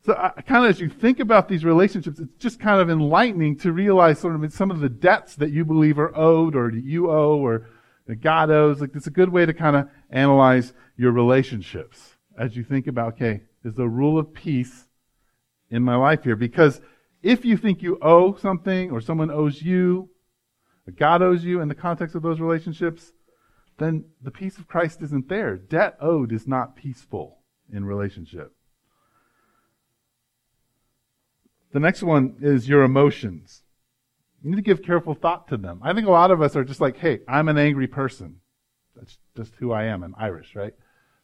So 0.06 0.14
I, 0.14 0.40
kind 0.42 0.66
of 0.66 0.70
as 0.70 0.80
you 0.80 0.88
think 0.88 1.20
about 1.20 1.50
these 1.50 1.66
relationships, 1.66 2.20
it's 2.20 2.38
just 2.38 2.60
kind 2.60 2.80
of 2.80 2.92
enlightening 2.92 3.58
to 3.60 3.72
realize 3.72 4.20
sort 4.20 4.36
of 4.36 4.54
some 4.54 4.70
of 4.70 4.80
the 4.80 4.90
debts 4.90 5.36
that 5.38 5.52
you 5.52 5.66
believe 5.66 5.98
are 5.98 6.16
owed 6.16 6.56
or 6.56 6.70
you 6.70 7.10
owe 7.10 7.40
or 7.40 7.68
that 8.06 8.18
God 8.18 8.52
owes. 8.52 8.82
Like 8.82 8.92
it's 8.94 9.08
a 9.08 9.12
good 9.12 9.30
way 9.30 9.48
to 9.48 9.54
kind 9.54 9.76
of 9.76 9.90
analyze 10.12 10.74
your 10.96 11.12
relationships 11.12 12.18
as 12.38 12.56
you 12.56 12.64
think 12.64 12.86
about, 12.86 13.14
okay, 13.14 13.42
is 13.64 13.74
the 13.74 13.90
rule 13.90 14.20
of 14.20 14.32
peace 14.32 14.88
in 15.72 15.82
my 15.82 15.96
life 15.96 16.24
here. 16.24 16.36
Because 16.36 16.82
if 17.24 17.44
you 17.44 17.58
think 17.58 17.82
you 17.82 17.98
owe 18.00 18.36
something 18.36 18.92
or 18.92 19.02
someone 19.02 19.32
owes 19.32 19.60
you, 19.60 20.10
God 20.98 21.24
owes 21.24 21.44
you 21.44 21.62
in 21.62 21.68
the 21.68 21.74
context 21.74 22.16
of 22.16 22.22
those 22.22 22.40
relationships, 22.40 23.12
then 23.80 24.06
the 24.22 24.30
peace 24.30 24.60
of 24.60 24.68
Christ 24.68 25.02
isn't 25.02 25.30
there. 25.30 25.58
Debt 25.58 25.98
owed 26.00 26.32
is 26.32 26.48
not 26.48 26.76
peaceful 26.76 27.40
in 27.74 27.86
relationship. 27.86 28.55
The 31.76 31.82
next 31.82 32.04
one 32.04 32.38
is 32.40 32.70
your 32.70 32.84
emotions. 32.84 33.62
You 34.42 34.50
need 34.50 34.56
to 34.56 34.62
give 34.62 34.82
careful 34.82 35.14
thought 35.14 35.50
to 35.50 35.58
them. 35.58 35.82
I 35.84 35.92
think 35.92 36.08
a 36.08 36.12
lot 36.12 36.32
of 36.32 36.42
us 36.42 36.56
are 36.56 36.64
just 36.64 36.80
like, 36.80 36.96
hey, 36.96 37.20
I'm 37.28 37.50
an 37.50 37.58
angry 37.58 37.86
person. 37.86 38.38
That's 38.96 39.18
just 39.36 39.56
who 39.56 39.74
I 39.74 39.84
am. 39.84 40.02
I'm 40.02 40.16
Irish, 40.18 40.56
right? 40.56 40.74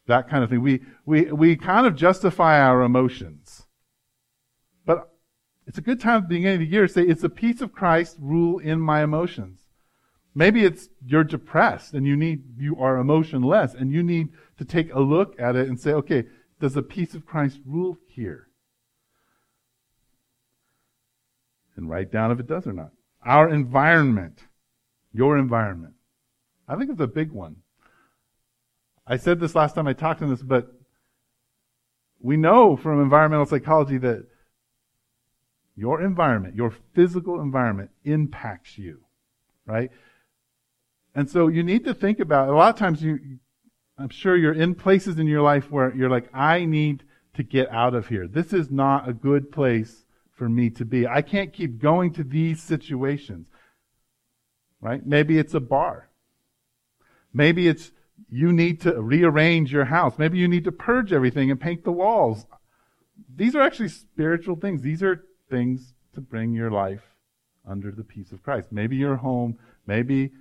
That 0.08 0.28
kind 0.28 0.44
of 0.44 0.50
thing. 0.50 0.60
We, 0.60 0.82
we, 1.06 1.32
we 1.32 1.56
kind 1.56 1.86
of 1.86 1.96
justify 1.96 2.60
our 2.60 2.82
emotions. 2.82 3.64
But 4.84 5.10
it's 5.66 5.78
a 5.78 5.80
good 5.80 6.00
time 6.00 6.18
at 6.18 6.28
the 6.28 6.34
beginning 6.34 6.56
of 6.56 6.68
the 6.68 6.70
year 6.70 6.86
to 6.86 6.92
say, 6.92 7.00
it's 7.00 7.22
the 7.22 7.30
peace 7.30 7.62
of 7.62 7.72
Christ 7.72 8.18
rule 8.20 8.58
in 8.58 8.78
my 8.78 9.02
emotions. 9.02 9.60
Maybe 10.34 10.66
it's 10.66 10.90
you're 11.02 11.24
depressed 11.24 11.94
and 11.94 12.06
you 12.06 12.14
need, 12.14 12.42
you 12.58 12.76
are 12.76 12.98
emotionless 12.98 13.72
and 13.72 13.90
you 13.90 14.02
need 14.02 14.28
to 14.58 14.66
take 14.66 14.92
a 14.92 15.00
look 15.00 15.34
at 15.40 15.56
it 15.56 15.68
and 15.68 15.80
say, 15.80 15.94
okay, 15.94 16.24
does 16.60 16.74
the 16.74 16.82
peace 16.82 17.14
of 17.14 17.24
Christ 17.24 17.58
rule 17.64 17.96
here? 18.06 18.48
And 21.76 21.88
write 21.88 22.12
down 22.12 22.30
if 22.30 22.40
it 22.40 22.46
does 22.46 22.66
or 22.66 22.72
not. 22.72 22.90
Our 23.24 23.48
environment. 23.48 24.40
Your 25.12 25.38
environment. 25.38 25.94
I 26.68 26.76
think 26.76 26.90
it's 26.90 27.00
a 27.00 27.06
big 27.06 27.30
one. 27.30 27.56
I 29.06 29.16
said 29.16 29.40
this 29.40 29.54
last 29.54 29.74
time 29.74 29.88
I 29.88 29.92
talked 29.92 30.22
on 30.22 30.30
this, 30.30 30.42
but 30.42 30.72
we 32.20 32.36
know 32.36 32.76
from 32.76 33.02
environmental 33.02 33.46
psychology 33.46 33.98
that 33.98 34.26
your 35.74 36.02
environment, 36.02 36.54
your 36.54 36.72
physical 36.94 37.40
environment 37.40 37.90
impacts 38.04 38.78
you, 38.78 39.00
right? 39.66 39.90
And 41.14 41.28
so 41.28 41.48
you 41.48 41.62
need 41.62 41.84
to 41.84 41.94
think 41.94 42.20
about, 42.20 42.48
a 42.48 42.52
lot 42.52 42.72
of 42.72 42.78
times 42.78 43.02
you, 43.02 43.18
I'm 43.98 44.08
sure 44.08 44.36
you're 44.36 44.52
in 44.52 44.74
places 44.74 45.18
in 45.18 45.26
your 45.26 45.42
life 45.42 45.70
where 45.70 45.94
you're 45.94 46.10
like, 46.10 46.28
I 46.32 46.64
need 46.64 47.02
to 47.34 47.42
get 47.42 47.70
out 47.70 47.94
of 47.94 48.08
here. 48.08 48.28
This 48.28 48.52
is 48.52 48.70
not 48.70 49.08
a 49.08 49.12
good 49.12 49.50
place 49.50 50.04
for 50.34 50.48
me 50.48 50.70
to 50.70 50.84
be. 50.84 51.06
I 51.06 51.22
can't 51.22 51.52
keep 51.52 51.78
going 51.78 52.12
to 52.14 52.24
these 52.24 52.62
situations. 52.62 53.48
Right? 54.80 55.04
Maybe 55.06 55.38
it's 55.38 55.54
a 55.54 55.60
bar. 55.60 56.08
Maybe 57.32 57.68
it's 57.68 57.92
you 58.28 58.52
need 58.52 58.80
to 58.82 59.00
rearrange 59.00 59.72
your 59.72 59.84
house. 59.84 60.18
Maybe 60.18 60.38
you 60.38 60.48
need 60.48 60.64
to 60.64 60.72
purge 60.72 61.12
everything 61.12 61.50
and 61.50 61.60
paint 61.60 61.84
the 61.84 61.92
walls. 61.92 62.46
These 63.34 63.54
are 63.54 63.60
actually 63.60 63.88
spiritual 63.88 64.56
things. 64.56 64.82
These 64.82 65.02
are 65.02 65.24
things 65.50 65.94
to 66.14 66.20
bring 66.20 66.52
your 66.52 66.70
life 66.70 67.02
under 67.68 67.90
the 67.90 68.04
peace 68.04 68.32
of 68.32 68.42
Christ. 68.42 68.72
Maybe 68.72 68.96
your 68.96 69.16
home, 69.16 69.58
maybe 69.86 70.32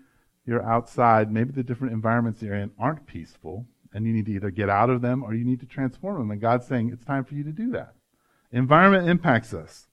you're 0.45 0.63
outside, 0.63 1.31
maybe 1.31 1.51
the 1.51 1.63
different 1.63 1.93
environments 1.93 2.41
you're 2.41 2.55
in 2.55 2.71
aren't 2.79 3.05
peaceful, 3.05 3.67
and 3.93 4.05
you 4.05 4.13
need 4.13 4.25
to 4.25 4.31
either 4.31 4.49
get 4.51 4.69
out 4.69 4.89
of 4.89 5.01
them 5.01 5.23
or 5.23 5.33
you 5.33 5.45
need 5.45 5.59
to 5.59 5.65
transform 5.65 6.17
them. 6.17 6.31
And 6.31 6.41
God's 6.41 6.67
saying 6.67 6.91
it's 6.91 7.05
time 7.05 7.25
for 7.25 7.35
you 7.35 7.43
to 7.43 7.51
do 7.51 7.71
that. 7.71 7.93
Environment 8.51 9.07
impacts 9.07 9.53
us. 9.53 9.87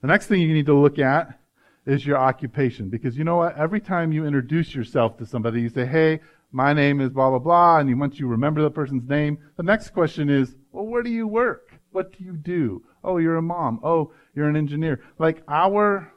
The 0.00 0.08
next 0.08 0.26
thing 0.26 0.40
you 0.40 0.54
need 0.54 0.66
to 0.66 0.74
look 0.74 0.98
at 0.98 1.38
is 1.86 2.06
your 2.06 2.18
occupation. 2.18 2.88
Because 2.88 3.16
you 3.16 3.24
know 3.24 3.36
what? 3.36 3.56
Every 3.56 3.80
time 3.80 4.12
you 4.12 4.26
introduce 4.26 4.74
yourself 4.74 5.18
to 5.18 5.26
somebody, 5.26 5.62
you 5.62 5.68
say, 5.68 5.86
hey, 5.86 6.20
my 6.52 6.72
name 6.72 7.00
is 7.00 7.10
blah, 7.10 7.30
blah, 7.30 7.38
blah, 7.38 7.78
and 7.78 7.98
once 7.98 8.18
you 8.20 8.28
remember 8.28 8.62
the 8.62 8.70
person's 8.70 9.08
name, 9.08 9.38
the 9.56 9.62
next 9.62 9.90
question 9.90 10.30
is, 10.30 10.54
well, 10.72 10.86
where 10.86 11.02
do 11.02 11.10
you 11.10 11.26
work? 11.26 11.72
What 11.90 12.16
do 12.16 12.24
you 12.24 12.32
do? 12.32 12.84
Oh, 13.02 13.18
you're 13.18 13.36
a 13.36 13.42
mom. 13.42 13.80
Oh, 13.82 14.12
you're 14.34 14.48
an 14.48 14.56
engineer. 14.56 15.00
Like 15.18 15.42
our 15.48 16.12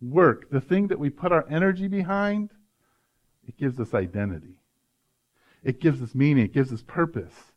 work, 0.00 0.50
the 0.50 0.60
thing 0.60 0.88
that 0.88 0.98
we 0.98 1.10
put 1.10 1.32
our 1.32 1.46
energy 1.48 1.88
behind, 1.88 2.50
it 3.46 3.56
gives 3.56 3.80
us 3.80 3.94
identity. 3.94 4.60
It 5.64 5.80
gives 5.80 6.02
us 6.02 6.14
meaning. 6.14 6.44
It 6.44 6.52
gives 6.52 6.72
us 6.72 6.82
purpose. 6.82 7.51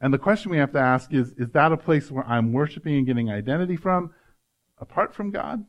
And 0.00 0.12
the 0.12 0.18
question 0.18 0.50
we 0.50 0.58
have 0.58 0.72
to 0.72 0.78
ask 0.78 1.12
is, 1.12 1.32
is 1.38 1.50
that 1.50 1.72
a 1.72 1.76
place 1.76 2.10
where 2.10 2.26
I'm 2.26 2.52
worshiping 2.52 2.96
and 2.96 3.06
getting 3.06 3.30
identity 3.30 3.76
from 3.76 4.12
apart 4.78 5.14
from 5.14 5.30
God? 5.30 5.64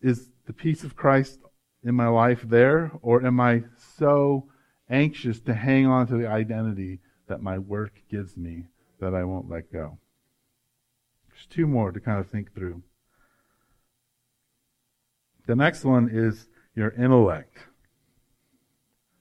is 0.00 0.28
the 0.46 0.52
peace 0.52 0.84
of 0.84 0.96
Christ 0.96 1.40
in 1.82 1.94
my 1.94 2.08
life 2.08 2.42
there, 2.42 2.92
or 3.02 3.24
am 3.24 3.40
I 3.40 3.64
so 3.98 4.48
anxious 4.88 5.40
to 5.40 5.54
hang 5.54 5.86
on 5.86 6.06
to 6.08 6.16
the 6.16 6.28
identity 6.28 7.00
that 7.28 7.42
my 7.42 7.58
work 7.58 8.02
gives 8.10 8.36
me 8.36 8.66
that 9.00 9.14
I 9.14 9.24
won't 9.24 9.50
let 9.50 9.72
go? 9.72 9.98
There's 11.28 11.46
two 11.46 11.66
more 11.66 11.92
to 11.92 12.00
kind 12.00 12.20
of 12.20 12.28
think 12.28 12.54
through. 12.54 12.82
The 15.46 15.56
next 15.56 15.84
one 15.84 16.08
is 16.12 16.48
your 16.74 16.90
intellect. 16.90 17.56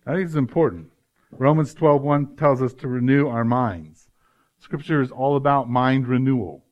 I 0.06 0.14
think 0.14 0.26
it's 0.26 0.36
important. 0.36 0.92
Romans 1.38 1.74
12:1 1.74 2.38
tells 2.38 2.62
us 2.62 2.74
to 2.76 2.88
renew 2.88 3.28
our 3.28 3.44
minds. 3.44 4.10
Scripture 4.58 5.02
is 5.02 5.12
all 5.12 5.36
about 5.36 5.70
mind 5.70 6.08
renewal. 6.08 6.66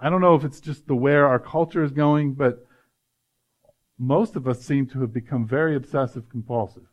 I 0.00 0.10
don't 0.10 0.20
know 0.20 0.34
if 0.34 0.44
it's 0.44 0.60
just 0.60 0.86
the 0.86 0.94
where 0.94 1.26
our 1.26 1.38
culture 1.38 1.82
is 1.82 1.90
going, 1.90 2.34
but 2.34 2.66
most 3.98 4.36
of 4.36 4.46
us 4.46 4.60
seem 4.60 4.86
to 4.88 5.00
have 5.00 5.12
become 5.12 5.46
very 5.46 5.76
obsessive 5.76 6.28
compulsive. 6.28 6.86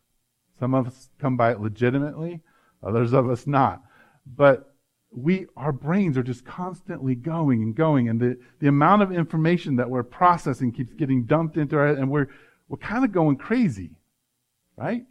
Some 0.59 0.73
of 0.73 0.87
us 0.87 1.09
come 1.19 1.35
by 1.35 1.51
it 1.51 1.59
legitimately, 1.59 2.41
others 2.83 3.13
of 3.13 3.29
us 3.29 3.47
not. 3.47 3.81
But 4.25 4.75
we, 5.11 5.47
our 5.57 5.71
brains 5.73 6.17
are 6.17 6.23
just 6.23 6.45
constantly 6.45 7.15
going 7.15 7.61
and 7.63 7.75
going, 7.75 8.07
and 8.07 8.19
the, 8.19 8.39
the 8.59 8.67
amount 8.67 9.01
of 9.01 9.11
information 9.11 9.75
that 9.75 9.89
we're 9.89 10.03
processing 10.03 10.71
keeps 10.71 10.93
getting 10.93 11.25
dumped 11.25 11.57
into 11.57 11.77
our 11.77 11.87
head, 11.87 11.97
and 11.97 12.09
we're, 12.09 12.27
we're 12.71 12.77
kind 12.77 13.03
of 13.03 13.11
going 13.11 13.35
crazy, 13.35 13.91
right? 14.77 15.03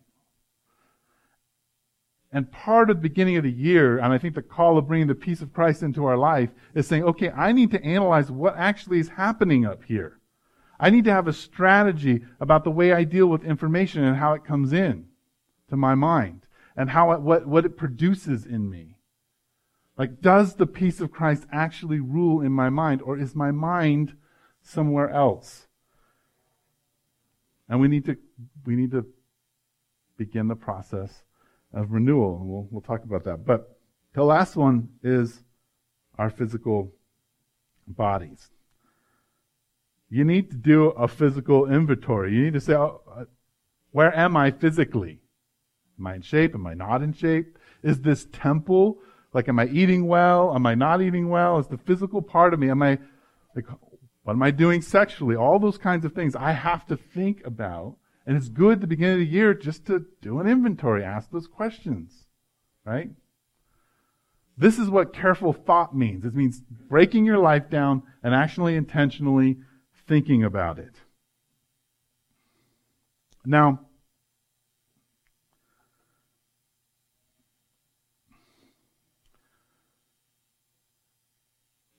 And 2.32 2.50
part 2.50 2.88
of 2.88 2.96
the 2.96 3.02
beginning 3.02 3.36
of 3.36 3.42
the 3.42 3.52
year, 3.52 3.98
and 3.98 4.14
I 4.14 4.16
think 4.16 4.34
the 4.34 4.40
call 4.40 4.78
of 4.78 4.88
bringing 4.88 5.08
the 5.08 5.14
peace 5.14 5.42
of 5.42 5.52
Christ 5.52 5.82
into 5.82 6.06
our 6.06 6.16
life 6.16 6.48
is 6.74 6.86
saying, 6.86 7.04
okay, 7.04 7.28
I 7.28 7.52
need 7.52 7.70
to 7.72 7.84
analyze 7.84 8.30
what 8.30 8.56
actually 8.56 8.98
is 8.98 9.10
happening 9.10 9.66
up 9.66 9.84
here. 9.84 10.20
I 10.78 10.88
need 10.88 11.04
to 11.04 11.12
have 11.12 11.28
a 11.28 11.34
strategy 11.34 12.22
about 12.40 12.64
the 12.64 12.70
way 12.70 12.94
I 12.94 13.04
deal 13.04 13.26
with 13.26 13.44
information 13.44 14.04
and 14.04 14.16
how 14.16 14.32
it 14.32 14.46
comes 14.46 14.72
in 14.72 15.08
to 15.68 15.76
my 15.76 15.94
mind 15.94 16.46
and 16.78 16.88
how 16.88 17.12
it, 17.12 17.20
what, 17.20 17.46
what 17.46 17.66
it 17.66 17.76
produces 17.76 18.46
in 18.46 18.70
me. 18.70 18.96
Like, 19.98 20.22
does 20.22 20.54
the 20.54 20.66
peace 20.66 20.98
of 20.98 21.12
Christ 21.12 21.44
actually 21.52 22.00
rule 22.00 22.40
in 22.40 22.52
my 22.52 22.70
mind 22.70 23.02
or 23.02 23.18
is 23.18 23.34
my 23.34 23.50
mind 23.50 24.16
somewhere 24.62 25.10
else? 25.10 25.66
And 27.70 27.80
we 27.80 27.88
need 27.88 28.04
to, 28.06 28.16
we 28.66 28.74
need 28.74 28.90
to 28.90 29.06
begin 30.18 30.48
the 30.48 30.56
process 30.56 31.22
of 31.72 31.92
renewal. 31.92 32.38
And 32.40 32.50
we'll, 32.50 32.68
we'll 32.70 32.82
talk 32.82 33.04
about 33.04 33.24
that. 33.24 33.46
But 33.46 33.78
the 34.12 34.24
last 34.24 34.56
one 34.56 34.88
is 35.02 35.44
our 36.18 36.28
physical 36.28 36.92
bodies. 37.86 38.50
You 40.10 40.24
need 40.24 40.50
to 40.50 40.56
do 40.56 40.86
a 40.88 41.06
physical 41.06 41.72
inventory. 41.72 42.34
You 42.34 42.42
need 42.42 42.54
to 42.54 42.60
say, 42.60 42.74
oh, 42.74 43.00
uh, 43.08 43.24
where 43.92 44.14
am 44.16 44.36
I 44.36 44.50
physically? 44.50 45.20
Am 45.98 46.08
I 46.08 46.16
in 46.16 46.22
shape? 46.22 46.54
Am 46.56 46.66
I 46.66 46.74
not 46.74 47.02
in 47.02 47.12
shape? 47.12 47.56
Is 47.84 48.00
this 48.00 48.26
temple? 48.32 48.98
Like, 49.32 49.48
am 49.48 49.60
I 49.60 49.66
eating 49.66 50.08
well? 50.08 50.52
Am 50.54 50.66
I 50.66 50.74
not 50.74 51.00
eating 51.00 51.28
well? 51.28 51.58
Is 51.58 51.68
the 51.68 51.78
physical 51.78 52.20
part 52.20 52.52
of 52.52 52.58
me, 52.58 52.68
am 52.68 52.82
I, 52.82 52.98
like, 53.54 53.66
what 54.30 54.36
am 54.36 54.42
I 54.44 54.52
doing 54.52 54.80
sexually? 54.80 55.34
All 55.34 55.58
those 55.58 55.76
kinds 55.76 56.04
of 56.04 56.12
things 56.12 56.36
I 56.36 56.52
have 56.52 56.86
to 56.86 56.96
think 56.96 57.44
about 57.44 57.96
and 58.24 58.36
it's 58.36 58.48
good 58.48 58.74
at 58.74 58.80
the 58.80 58.86
beginning 58.86 59.14
of 59.14 59.18
the 59.18 59.26
year 59.26 59.54
just 59.54 59.86
to 59.86 60.04
do 60.22 60.38
an 60.38 60.46
inventory, 60.46 61.02
ask 61.02 61.32
those 61.32 61.48
questions, 61.48 62.26
right? 62.84 63.10
This 64.56 64.78
is 64.78 64.88
what 64.88 65.12
careful 65.12 65.52
thought 65.52 65.96
means. 65.96 66.24
It 66.24 66.36
means 66.36 66.60
breaking 66.60 67.24
your 67.24 67.38
life 67.38 67.68
down 67.68 68.04
and 68.22 68.32
actually 68.32 68.76
intentionally 68.76 69.58
thinking 70.06 70.44
about 70.44 70.78
it. 70.78 70.94
Now, 73.44 73.80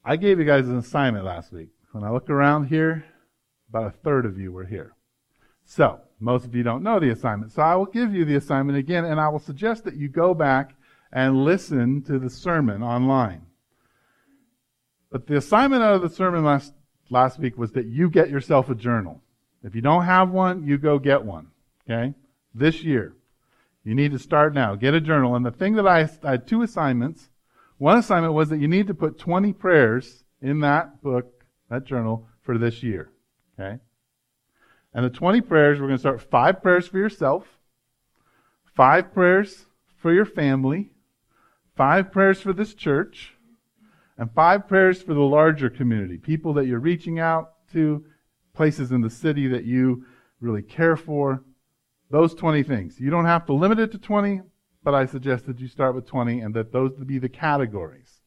I 0.06 0.16
gave 0.16 0.40
you 0.40 0.46
guys 0.46 0.70
an 0.70 0.78
assignment 0.78 1.26
last 1.26 1.52
week. 1.52 1.72
When 1.92 2.04
I 2.04 2.12
look 2.12 2.30
around 2.30 2.68
here, 2.68 3.06
about 3.70 3.88
a 3.88 3.92
third 3.92 4.26
of 4.26 4.38
you 4.38 4.52
were 4.52 4.66
here. 4.66 4.94
So, 5.66 6.00
most 6.20 6.46
of 6.46 6.56
you 6.56 6.64
don't 6.64 6.84
know 6.84 7.00
the 7.00 7.10
assignment. 7.10 7.52
So 7.52 7.62
I 7.62 7.76
will 7.76 7.86
give 7.86 8.14
you 8.14 8.26
the 8.26 8.36
assignment 8.36 8.78
again, 8.78 9.06
and 9.06 9.20
I 9.20 9.30
will 9.30 9.40
suggest 9.40 9.84
that 9.86 9.96
you 9.96 10.08
go 10.08 10.34
back 10.34 10.76
and 11.12 11.44
listen 11.44 12.04
to 12.04 12.20
the 12.20 12.30
sermon 12.30 12.84
online. 12.84 13.42
But 15.12 15.28
the 15.28 15.38
assignment 15.38 15.84
out 15.84 15.96
of 15.96 16.02
the 16.02 16.10
sermon 16.10 16.46
last, 16.46 16.74
last 17.10 17.40
week 17.40 17.58
was 17.58 17.72
that 17.72 17.88
you 17.88 18.10
get 18.10 18.30
yourself 18.30 18.70
a 18.70 18.76
journal. 18.76 19.22
If 19.64 19.76
you 19.76 19.82
don't 19.82 20.06
have 20.06 20.30
one, 20.30 20.66
you 20.66 20.78
go 20.78 21.00
get 21.00 21.24
one. 21.24 21.48
Okay? 21.90 22.14
This 22.54 22.84
year. 22.84 23.14
You 23.84 23.96
need 23.96 24.12
to 24.12 24.20
start 24.20 24.54
now. 24.54 24.76
Get 24.76 24.94
a 24.94 25.02
journal. 25.02 25.36
And 25.36 25.46
the 25.46 25.52
thing 25.52 25.74
that 25.76 25.88
I, 25.88 26.08
I 26.24 26.32
had 26.32 26.48
two 26.48 26.62
assignments. 26.62 27.30
One 27.78 27.98
assignment 27.98 28.34
was 28.34 28.50
that 28.50 28.60
you 28.60 28.68
need 28.68 28.88
to 28.88 28.94
put 28.94 29.18
20 29.18 29.54
prayers 29.54 30.24
in 30.42 30.60
that 30.60 31.02
book, 31.02 31.41
that 31.72 31.86
journal, 31.86 32.28
for 32.42 32.58
this 32.58 32.84
year. 32.84 33.10
Okay? 33.60 33.80
And 34.94 35.06
the 35.06 35.10
20 35.10 35.42
prayers, 35.42 35.80
we're 35.80 35.88
going 35.88 35.98
to 35.98 36.02
start 36.02 36.22
five 36.22 36.62
prayers 36.62 36.88
for 36.88 36.98
yourself, 36.98 37.48
five 38.76 39.14
prayers 39.14 39.66
for 39.98 40.14
your 40.14 40.26
family, 40.26 40.92
five 41.76 42.12
prayers 42.12 42.42
for 42.42 42.52
this 42.52 42.74
church, 42.74 43.36
and 44.18 44.30
five 44.34 44.68
prayers 44.68 45.02
for 45.02 45.14
the 45.14 45.22
larger 45.22 45.70
community. 45.70 46.18
People 46.18 46.54
that 46.54 46.68
you're 46.68 46.80
reaching 46.80 47.20
out 47.20 47.54
to, 47.72 48.04
places 48.54 48.92
in 48.92 49.00
the 49.00 49.10
city 49.10 49.48
that 49.48 49.64
you 49.64 50.06
really 50.42 50.62
care 50.62 50.98
for. 50.98 51.44
Those 52.10 52.36
20 52.36 52.64
things. 52.64 53.00
You 53.00 53.10
don't 53.10 53.26
have 53.26 53.46
to 53.46 53.54
limit 53.54 53.80
it 53.80 53.94
to 53.94 53.98
20, 53.98 54.42
but 54.84 54.94
I 54.94 55.06
suggest 55.06 55.46
that 55.46 55.62
you 55.62 55.70
start 55.70 55.96
with 55.96 56.06
20 56.06 56.42
and 56.42 56.54
that 56.54 56.74
those 56.74 56.92
be 57.06 57.18
the 57.18 57.30
categories. 57.30 58.20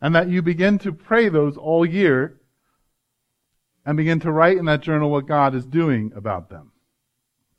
And 0.00 0.14
that 0.14 0.30
you 0.30 0.40
begin 0.40 0.78
to 0.78 0.92
pray 0.92 1.28
those 1.28 1.58
all 1.58 1.84
year 1.84 2.39
and 3.90 3.96
begin 3.96 4.20
to 4.20 4.30
write 4.30 4.56
in 4.56 4.66
that 4.66 4.82
journal 4.82 5.10
what 5.10 5.26
God 5.26 5.52
is 5.52 5.66
doing 5.66 6.12
about 6.14 6.48
them. 6.48 6.70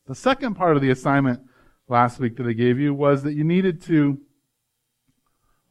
The 0.08 0.16
second 0.16 0.54
part 0.54 0.78
of 0.78 0.82
the 0.82 0.90
assignment 0.90 1.42
last 1.90 2.22
week 2.22 2.38
that 2.38 2.48
I 2.48 2.54
gave 2.54 2.80
you 2.80 2.94
was 2.94 3.24
that 3.24 3.34
you 3.34 3.44
needed 3.44 3.82
to 3.82 4.18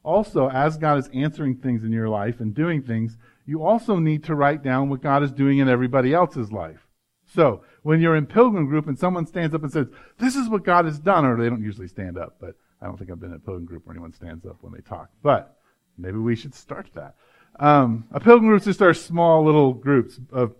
also, 0.03 0.51
as 0.51 0.77
God 0.77 0.99
is 0.99 1.09
answering 1.15 1.57
things 1.57 1.83
in 1.83 1.93
your 1.93 2.11
life 2.11 2.41
and 2.41 2.55
doing 2.55 2.83
things, 2.83 3.17
you 3.47 3.65
also 3.65 3.97
need 3.97 4.23
to 4.25 4.35
write 4.35 4.63
down 4.63 4.91
what 4.91 5.01
God 5.01 5.23
is 5.23 5.33
doing 5.33 5.61
in 5.61 5.69
everybody 5.71 6.13
else's 6.13 6.53
life. 6.53 6.87
So, 7.25 7.65
when 7.83 8.03
you're 8.03 8.17
in 8.17 8.27
pilgrim 8.27 8.67
group 8.67 8.87
and 8.87 8.99
someone 8.99 9.25
stands 9.25 9.55
up 9.55 9.63
and 9.63 9.73
says, 9.73 9.87
this 10.19 10.37
is 10.37 10.51
what 10.51 10.63
God 10.63 10.85
has 10.85 10.99
done, 10.99 11.25
or 11.25 11.39
they 11.39 11.49
don't 11.49 11.65
usually 11.65 11.89
stand 11.89 12.19
up, 12.19 12.37
but 12.39 12.55
I 12.83 12.85
don't 12.85 12.99
think 12.99 13.11
I've 13.11 13.19
been 13.19 13.31
in 13.31 13.37
a 13.37 13.39
pilgrim 13.39 13.65
group 13.65 13.87
where 13.87 13.95
anyone 13.95 14.13
stands 14.13 14.45
up 14.45 14.59
when 14.61 14.75
they 14.75 14.83
talk. 14.83 15.09
But 15.23 15.57
maybe 15.97 16.19
we 16.19 16.37
should 16.37 16.55
start 16.55 16.91
that. 16.97 17.15
Um, 17.61 18.07
a 18.11 18.19
pilgrim 18.19 18.57
is 18.57 18.65
just 18.65 18.81
our 18.81 18.95
small 18.95 19.45
little 19.45 19.75
groups 19.75 20.19
of 20.33 20.55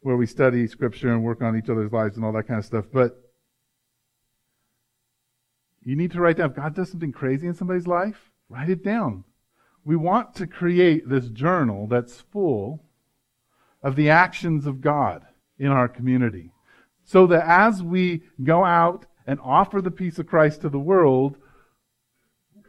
where 0.00 0.16
we 0.16 0.26
study 0.26 0.66
scripture 0.66 1.12
and 1.12 1.22
work 1.22 1.42
on 1.42 1.56
each 1.56 1.68
other's 1.68 1.92
lives 1.92 2.16
and 2.16 2.24
all 2.24 2.32
that 2.32 2.48
kind 2.48 2.58
of 2.58 2.64
stuff. 2.64 2.86
But 2.92 3.22
you 5.84 5.94
need 5.94 6.10
to 6.10 6.20
write 6.20 6.38
down 6.38 6.50
if 6.50 6.56
God 6.56 6.74
does 6.74 6.90
something 6.90 7.12
crazy 7.12 7.46
in 7.46 7.54
somebody's 7.54 7.86
life, 7.86 8.32
write 8.48 8.68
it 8.68 8.82
down. 8.82 9.22
We 9.84 9.94
want 9.94 10.34
to 10.36 10.46
create 10.48 11.08
this 11.08 11.28
journal 11.28 11.86
that's 11.86 12.20
full 12.20 12.82
of 13.80 13.94
the 13.94 14.10
actions 14.10 14.66
of 14.66 14.80
God 14.80 15.24
in 15.56 15.68
our 15.68 15.88
community. 15.88 16.50
So 17.04 17.28
that 17.28 17.46
as 17.46 17.80
we 17.80 18.24
go 18.42 18.64
out 18.64 19.06
and 19.24 19.38
offer 19.40 19.80
the 19.80 19.90
peace 19.92 20.18
of 20.18 20.26
Christ 20.26 20.62
to 20.62 20.68
the 20.68 20.80
world, 20.80 21.36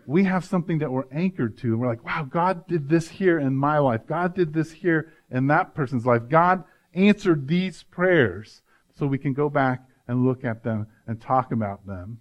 we 0.06 0.24
have 0.24 0.46
something 0.46 0.80
that 0.80 0.92
we're 0.92 1.10
anchored 1.12 1.58
to. 1.60 1.68
And 1.68 1.80
we're 1.80 1.88
like, 1.88 2.06
wow, 2.06 2.24
God 2.24 2.68
did 2.68 2.90
this 2.90 3.08
here 3.08 3.40
in 3.40 3.56
my 3.56 3.78
life. 3.78 4.02
God 4.08 4.36
did 4.36 4.54
this 4.54 4.72
here 4.72 5.12
in 5.30 5.48
that 5.48 5.74
person's 5.76 6.06
life. 6.06 6.24
God 6.30 6.64
answered 6.94 7.48
these 7.48 7.84
prayers. 7.84 8.62
So 8.94 9.08
we 9.08 9.18
can 9.18 9.34
go 9.34 9.50
back 9.50 9.84
and 10.08 10.26
look 10.26 10.44
at 10.44 10.64
them 10.64 10.88
and 11.08 11.20
talk 11.20 11.52
about 11.52 11.88
them 11.88 12.20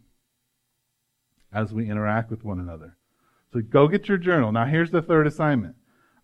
as 1.52 1.72
we 1.72 1.90
interact 1.90 2.30
with 2.30 2.44
one 2.44 2.60
another. 2.60 2.96
So 3.52 3.60
go 3.60 3.88
get 3.88 4.08
your 4.08 4.18
journal. 4.18 4.52
Now 4.52 4.66
here's 4.66 4.90
the 4.90 5.02
third 5.02 5.26
assignment. 5.26 5.74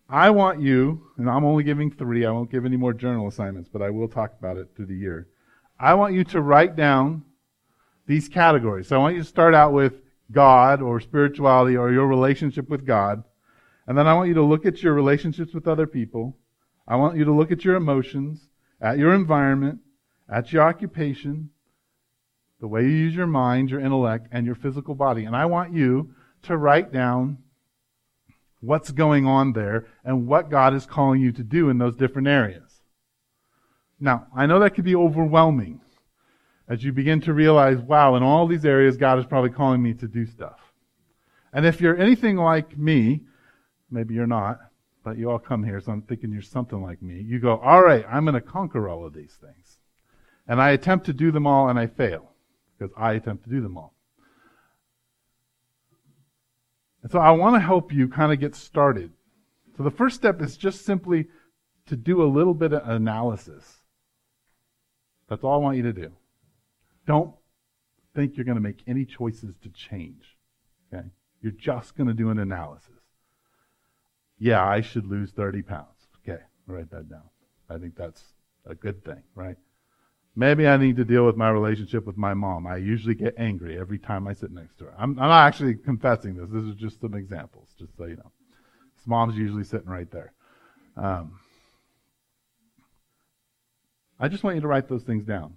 I 0.09 0.29
want 0.29 0.61
you, 0.61 1.07
and 1.17 1.29
I'm 1.29 1.43
only 1.43 1.63
giving 1.63 1.91
three, 1.91 2.25
I 2.25 2.31
won't 2.31 2.49
give 2.49 2.65
any 2.65 2.77
more 2.77 2.93
journal 2.93 3.27
assignments, 3.27 3.69
but 3.69 3.81
I 3.81 3.89
will 3.89 4.07
talk 4.07 4.33
about 4.39 4.55
it 4.55 4.69
through 4.75 4.85
the 4.85 4.95
year. 4.95 5.27
I 5.77 5.95
want 5.95 6.13
you 6.13 6.23
to 6.25 6.41
write 6.41 6.77
down 6.77 7.25
these 8.07 8.29
categories. 8.29 8.87
So 8.87 8.95
I 8.95 8.99
want 8.99 9.15
you 9.15 9.21
to 9.21 9.27
start 9.27 9.53
out 9.53 9.73
with 9.73 9.95
God 10.31 10.81
or 10.81 10.99
spirituality 10.99 11.77
or 11.77 11.91
your 11.91 12.07
relationship 12.07 12.69
with 12.69 12.85
God. 12.85 13.23
And 13.87 13.97
then 13.97 14.07
I 14.07 14.13
want 14.13 14.27
you 14.27 14.33
to 14.35 14.43
look 14.43 14.65
at 14.65 14.83
your 14.83 14.93
relationships 14.93 15.53
with 15.53 15.67
other 15.67 15.87
people. 15.87 16.37
I 16.87 16.95
want 16.95 17.17
you 17.17 17.25
to 17.25 17.33
look 17.33 17.51
at 17.51 17.63
your 17.63 17.75
emotions, 17.75 18.49
at 18.81 18.97
your 18.97 19.13
environment, 19.13 19.79
at 20.29 20.51
your 20.51 20.63
occupation, 20.63 21.49
the 22.59 22.67
way 22.67 22.83
you 22.83 22.89
use 22.89 23.15
your 23.15 23.27
mind, 23.27 23.69
your 23.69 23.79
intellect, 23.79 24.27
and 24.31 24.45
your 24.45 24.55
physical 24.55 24.95
body. 24.95 25.25
And 25.25 25.35
I 25.35 25.45
want 25.45 25.73
you 25.73 26.13
to 26.43 26.57
write 26.57 26.91
down 26.91 27.37
what's 28.59 28.91
going 28.91 29.25
on 29.25 29.53
there 29.53 29.85
and 30.03 30.27
what 30.27 30.49
God 30.49 30.73
is 30.73 30.85
calling 30.85 31.21
you 31.21 31.31
to 31.33 31.43
do 31.43 31.69
in 31.69 31.77
those 31.77 31.95
different 31.95 32.27
areas. 32.27 32.81
Now, 33.99 34.27
I 34.35 34.45
know 34.45 34.59
that 34.59 34.75
could 34.75 34.85
be 34.85 34.95
overwhelming 34.95 35.81
as 36.67 36.83
you 36.83 36.91
begin 36.91 37.21
to 37.21 37.33
realize, 37.33 37.77
wow, 37.77 38.15
in 38.15 38.23
all 38.23 38.47
these 38.47 38.65
areas, 38.65 38.97
God 38.97 39.19
is 39.19 39.25
probably 39.25 39.51
calling 39.51 39.81
me 39.81 39.93
to 39.95 40.07
do 40.07 40.25
stuff. 40.25 40.59
And 41.53 41.65
if 41.65 41.79
you're 41.79 41.97
anything 41.97 42.37
like 42.37 42.77
me, 42.77 43.21
maybe 43.89 44.13
you're 44.13 44.27
not, 44.27 44.59
but 45.03 45.17
you 45.17 45.31
all 45.31 45.39
come 45.39 45.63
here, 45.63 45.79
so 45.79 45.93
I'm 45.93 46.01
thinking 46.01 46.31
you're 46.31 46.41
something 46.41 46.81
like 46.81 47.01
me. 47.01 47.21
You 47.21 47.39
go, 47.39 47.57
all 47.59 47.81
right, 47.81 48.05
I'm 48.09 48.25
going 48.25 48.35
to 48.35 48.41
conquer 48.41 48.89
all 48.89 49.05
of 49.05 49.13
these 49.13 49.37
things. 49.39 49.77
And 50.47 50.61
I 50.61 50.71
attempt 50.71 51.05
to 51.05 51.13
do 51.13 51.31
them 51.31 51.47
all 51.47 51.69
and 51.69 51.79
I 51.79 51.87
fail 51.87 52.31
because 52.77 52.93
I 52.97 53.13
attempt 53.13 53.45
to 53.45 53.49
do 53.49 53.61
them 53.61 53.77
all. 53.77 53.93
And 57.03 57.11
so 57.11 57.19
I 57.19 57.31
want 57.31 57.55
to 57.55 57.61
help 57.61 57.93
you 57.93 58.09
kind 58.09 58.33
of 58.33 58.39
get 58.39 58.55
started. 58.55 59.13
So 59.77 59.83
the 59.83 59.91
first 59.91 60.15
step 60.17 60.41
is 60.41 60.57
just 60.57 60.83
simply 60.85 61.27
to 61.85 61.95
do 61.95 62.21
a 62.21 62.25
little 62.25 62.53
bit 62.53 62.73
of 62.73 62.87
analysis. 62.87 63.77
That's 65.29 65.43
all 65.43 65.53
I 65.53 65.57
want 65.57 65.77
you 65.77 65.83
to 65.83 65.93
do. 65.93 66.11
Don't 67.07 67.33
think 68.13 68.37
you're 68.37 68.45
going 68.45 68.55
to 68.57 68.61
make 68.61 68.83
any 68.85 69.05
choices 69.05 69.55
to 69.63 69.69
change. 69.69 70.37
Okay? 70.93 71.07
You're 71.41 71.53
just 71.53 71.95
going 71.95 72.07
to 72.07 72.13
do 72.13 72.29
an 72.29 72.37
analysis. 72.37 72.91
Yeah, 74.37 74.63
I 74.63 74.81
should 74.81 75.07
lose 75.07 75.31
30 75.31 75.63
pounds. 75.63 75.87
Okay, 76.21 76.41
write 76.67 76.91
that 76.91 77.09
down. 77.09 77.29
I 77.69 77.77
think 77.77 77.95
that's 77.95 78.23
a 78.65 78.75
good 78.75 79.03
thing, 79.03 79.23
right? 79.33 79.57
Maybe 80.35 80.67
I 80.67 80.77
need 80.77 80.97
to 80.97 81.05
deal 81.05 81.25
with 81.25 81.35
my 81.35 81.49
relationship 81.49 82.05
with 82.05 82.17
my 82.17 82.35
mom. 82.35 82.67
I 82.67 82.77
usually 82.77 83.15
get 83.15 83.33
angry 83.37 83.79
every 83.79 83.97
time 83.97 84.27
I 84.27 84.33
sit 84.33 84.51
next 84.51 84.77
to 84.77 84.85
her. 84.85 84.93
I'm, 84.95 85.11
I'm 85.19 85.29
not 85.29 85.47
actually 85.47 85.75
confessing 85.75 86.35
this. 86.35 86.49
This 86.51 86.63
is 86.63 86.75
just 86.75 87.01
some 87.01 87.15
examples, 87.15 87.69
just 87.79 87.97
so 87.97 88.05
you 88.05 88.17
know. 88.17 88.31
His 88.95 89.07
mom's 89.07 89.35
usually 89.35 89.63
sitting 89.63 89.89
right 89.89 90.09
there. 90.11 90.33
Um, 90.95 91.39
I 94.19 94.27
just 94.27 94.43
want 94.43 94.55
you 94.55 94.61
to 94.61 94.67
write 94.67 94.87
those 94.87 95.03
things 95.03 95.25
down. 95.25 95.55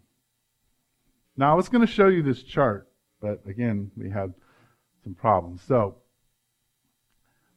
Now, 1.41 1.53
I 1.53 1.55
was 1.55 1.69
going 1.69 1.85
to 1.85 1.93
show 1.93 2.07
you 2.07 2.23
this 2.23 2.43
chart, 2.43 2.89
but 3.21 3.41
again, 3.47 3.91
we 3.97 4.11
had 4.11 4.35
some 5.03 5.15
problems. 5.15 5.63
So, 5.67 5.97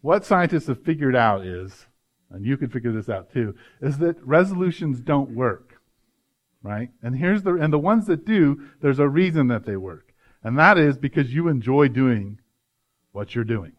what 0.02 0.26
scientists 0.26 0.68
have 0.68 0.84
figured 0.84 1.16
out 1.16 1.46
is, 1.46 1.86
and 2.32 2.46
you 2.46 2.58
can 2.58 2.70
figure 2.70 2.92
this 2.92 3.10
out 3.10 3.32
too, 3.32 3.56
is 3.82 4.00
that 4.00 4.16
resolutions 4.26 5.00
don't 5.00 5.36
work 5.36 5.74
right? 6.64 6.90
And 7.02 7.18
here's 7.18 7.44
the 7.44 7.56
and 7.56 7.72
the 7.72 7.78
ones 7.78 8.08
that 8.08 8.26
do, 8.26 8.70
there's 8.82 9.00
a 9.00 9.08
reason 9.08 9.48
that 9.50 9.66
they 9.66 9.76
work. 9.76 10.14
And 10.44 10.58
that 10.58 10.78
is 10.78 10.98
because 10.98 11.34
you 11.34 11.48
enjoy 11.48 11.90
doing 11.90 12.40
what 13.12 13.36
you're 13.36 13.44
doing. 13.44 13.74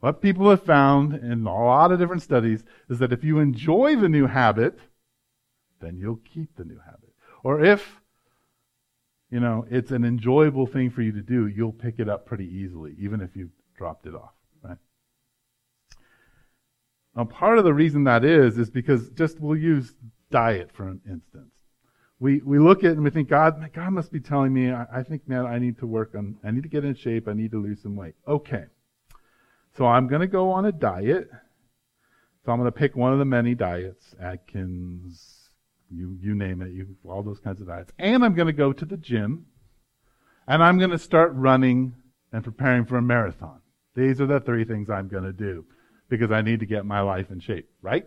What 0.00 0.20
people 0.20 0.50
have 0.50 0.62
found 0.62 1.14
in 1.14 1.46
a 1.46 1.54
lot 1.54 1.92
of 1.92 1.98
different 1.98 2.22
studies 2.22 2.64
is 2.88 2.98
that 2.98 3.12
if 3.12 3.22
you 3.22 3.38
enjoy 3.38 3.96
the 3.96 4.08
new 4.08 4.26
habit, 4.26 4.78
then 5.80 5.98
you'll 5.98 6.20
keep 6.32 6.56
the 6.56 6.64
new 6.64 6.78
habit. 6.84 7.14
Or 7.42 7.62
if 7.62 8.00
you 9.30 9.40
know, 9.40 9.66
it's 9.70 9.90
an 9.90 10.04
enjoyable 10.04 10.66
thing 10.66 10.90
for 10.90 11.02
you 11.02 11.12
to 11.12 11.22
do, 11.22 11.46
you'll 11.46 11.72
pick 11.72 11.98
it 11.98 12.08
up 12.08 12.26
pretty 12.26 12.46
easily, 12.46 12.94
even 12.98 13.20
if 13.20 13.34
you've 13.34 13.50
dropped 13.76 14.06
it 14.06 14.14
off, 14.14 14.32
right? 14.62 14.78
Now, 17.14 17.24
part 17.24 17.58
of 17.58 17.64
the 17.64 17.74
reason 17.74 18.04
that 18.04 18.24
is, 18.24 18.58
is 18.58 18.70
because 18.70 19.10
just 19.10 19.40
we'll 19.40 19.56
use 19.56 19.94
diet 20.30 20.70
for 20.72 20.88
an 20.88 21.00
instance 21.08 21.52
we, 22.18 22.40
we 22.44 22.58
look 22.58 22.78
at 22.78 22.90
it 22.90 22.92
and 22.92 23.04
we 23.04 23.10
think, 23.10 23.28
God, 23.28 23.70
God 23.74 23.90
must 23.90 24.10
be 24.10 24.20
telling 24.20 24.52
me, 24.52 24.72
I, 24.72 24.86
I 24.92 25.02
think, 25.02 25.28
man, 25.28 25.44
I 25.46 25.58
need 25.58 25.78
to 25.78 25.86
work 25.86 26.14
on, 26.14 26.36
I 26.42 26.50
need 26.50 26.62
to 26.62 26.68
get 26.68 26.84
in 26.84 26.94
shape, 26.94 27.28
I 27.28 27.34
need 27.34 27.50
to 27.50 27.62
lose 27.62 27.82
some 27.82 27.96
weight. 27.96 28.14
Okay. 28.26 28.64
So 29.76 29.86
I'm 29.86 30.08
going 30.08 30.22
to 30.22 30.26
go 30.26 30.50
on 30.50 30.64
a 30.64 30.72
diet. 30.72 31.28
So 32.44 32.52
I'm 32.52 32.58
going 32.58 32.72
to 32.72 32.78
pick 32.78 32.96
one 32.96 33.12
of 33.12 33.18
the 33.18 33.24
many 33.24 33.54
diets, 33.54 34.14
Atkins, 34.20 35.35
you, 35.90 36.18
you 36.20 36.34
name 36.34 36.62
it, 36.62 36.72
you, 36.72 36.96
all 37.08 37.22
those 37.22 37.40
kinds 37.40 37.60
of 37.60 37.68
diets. 37.68 37.92
And 37.98 38.24
I'm 38.24 38.34
going 38.34 38.46
to 38.46 38.52
go 38.52 38.72
to 38.72 38.84
the 38.84 38.96
gym 38.96 39.46
and 40.46 40.62
I'm 40.62 40.78
going 40.78 40.90
to 40.90 40.98
start 40.98 41.32
running 41.34 41.94
and 42.32 42.44
preparing 42.44 42.84
for 42.84 42.96
a 42.96 43.02
marathon. 43.02 43.60
These 43.94 44.20
are 44.20 44.26
the 44.26 44.40
three 44.40 44.64
things 44.64 44.90
I'm 44.90 45.08
going 45.08 45.24
to 45.24 45.32
do 45.32 45.64
because 46.08 46.30
I 46.30 46.42
need 46.42 46.60
to 46.60 46.66
get 46.66 46.84
my 46.84 47.00
life 47.00 47.30
in 47.30 47.40
shape, 47.40 47.68
right? 47.82 48.06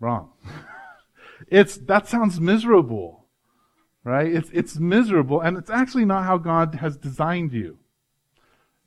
Wrong. 0.00 0.30
It's, 1.48 1.76
that 1.76 2.08
sounds 2.08 2.40
miserable, 2.40 3.26
right? 4.04 4.32
It's, 4.32 4.48
it's 4.54 4.78
miserable, 4.78 5.40
and 5.40 5.58
it's 5.58 5.68
actually 5.70 6.06
not 6.06 6.24
how 6.24 6.38
God 6.38 6.76
has 6.76 6.96
designed 6.96 7.52
you. 7.52 7.78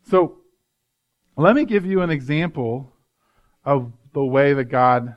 So, 0.09 0.39
let 1.37 1.55
me 1.55 1.65
give 1.65 1.85
you 1.85 2.01
an 2.01 2.09
example 2.09 2.91
of 3.63 3.93
the 4.13 4.23
way 4.23 4.53
that 4.53 4.65
God 4.65 5.15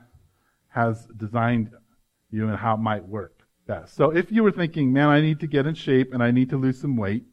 has 0.73 1.05
designed 1.17 1.71
you 2.31 2.47
and 2.47 2.57
how 2.57 2.73
it 2.73 2.79
might 2.79 3.07
work 3.07 3.43
best. 3.67 3.95
So, 3.95 4.09
if 4.09 4.31
you 4.31 4.43
were 4.43 4.51
thinking, 4.51 4.91
man, 4.91 5.09
I 5.09 5.21
need 5.21 5.39
to 5.41 5.47
get 5.47 5.65
in 5.65 5.75
shape 5.75 6.13
and 6.13 6.23
I 6.23 6.31
need 6.31 6.49
to 6.49 6.57
lose 6.57 6.79
some 6.79 6.97
weight, 6.97 7.23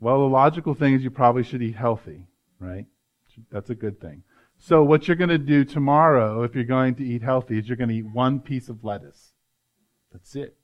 well, 0.00 0.18
the 0.18 0.28
logical 0.28 0.74
thing 0.74 0.94
is 0.94 1.02
you 1.02 1.10
probably 1.10 1.42
should 1.42 1.62
eat 1.62 1.74
healthy, 1.74 2.26
right? 2.60 2.86
That's 3.50 3.70
a 3.70 3.74
good 3.74 4.00
thing. 4.00 4.22
So 4.58 4.82
what 4.82 5.06
you're 5.06 5.16
going 5.16 5.28
to 5.28 5.38
do 5.38 5.64
tomorrow, 5.64 6.42
if 6.42 6.54
you're 6.54 6.64
going 6.64 6.94
to 6.96 7.04
eat 7.04 7.22
healthy, 7.22 7.58
is 7.58 7.68
you're 7.68 7.76
going 7.76 7.90
to 7.90 7.94
eat 7.94 8.12
one 8.12 8.40
piece 8.40 8.68
of 8.68 8.84
lettuce. 8.84 9.32
That's 10.12 10.34
it. 10.34 10.56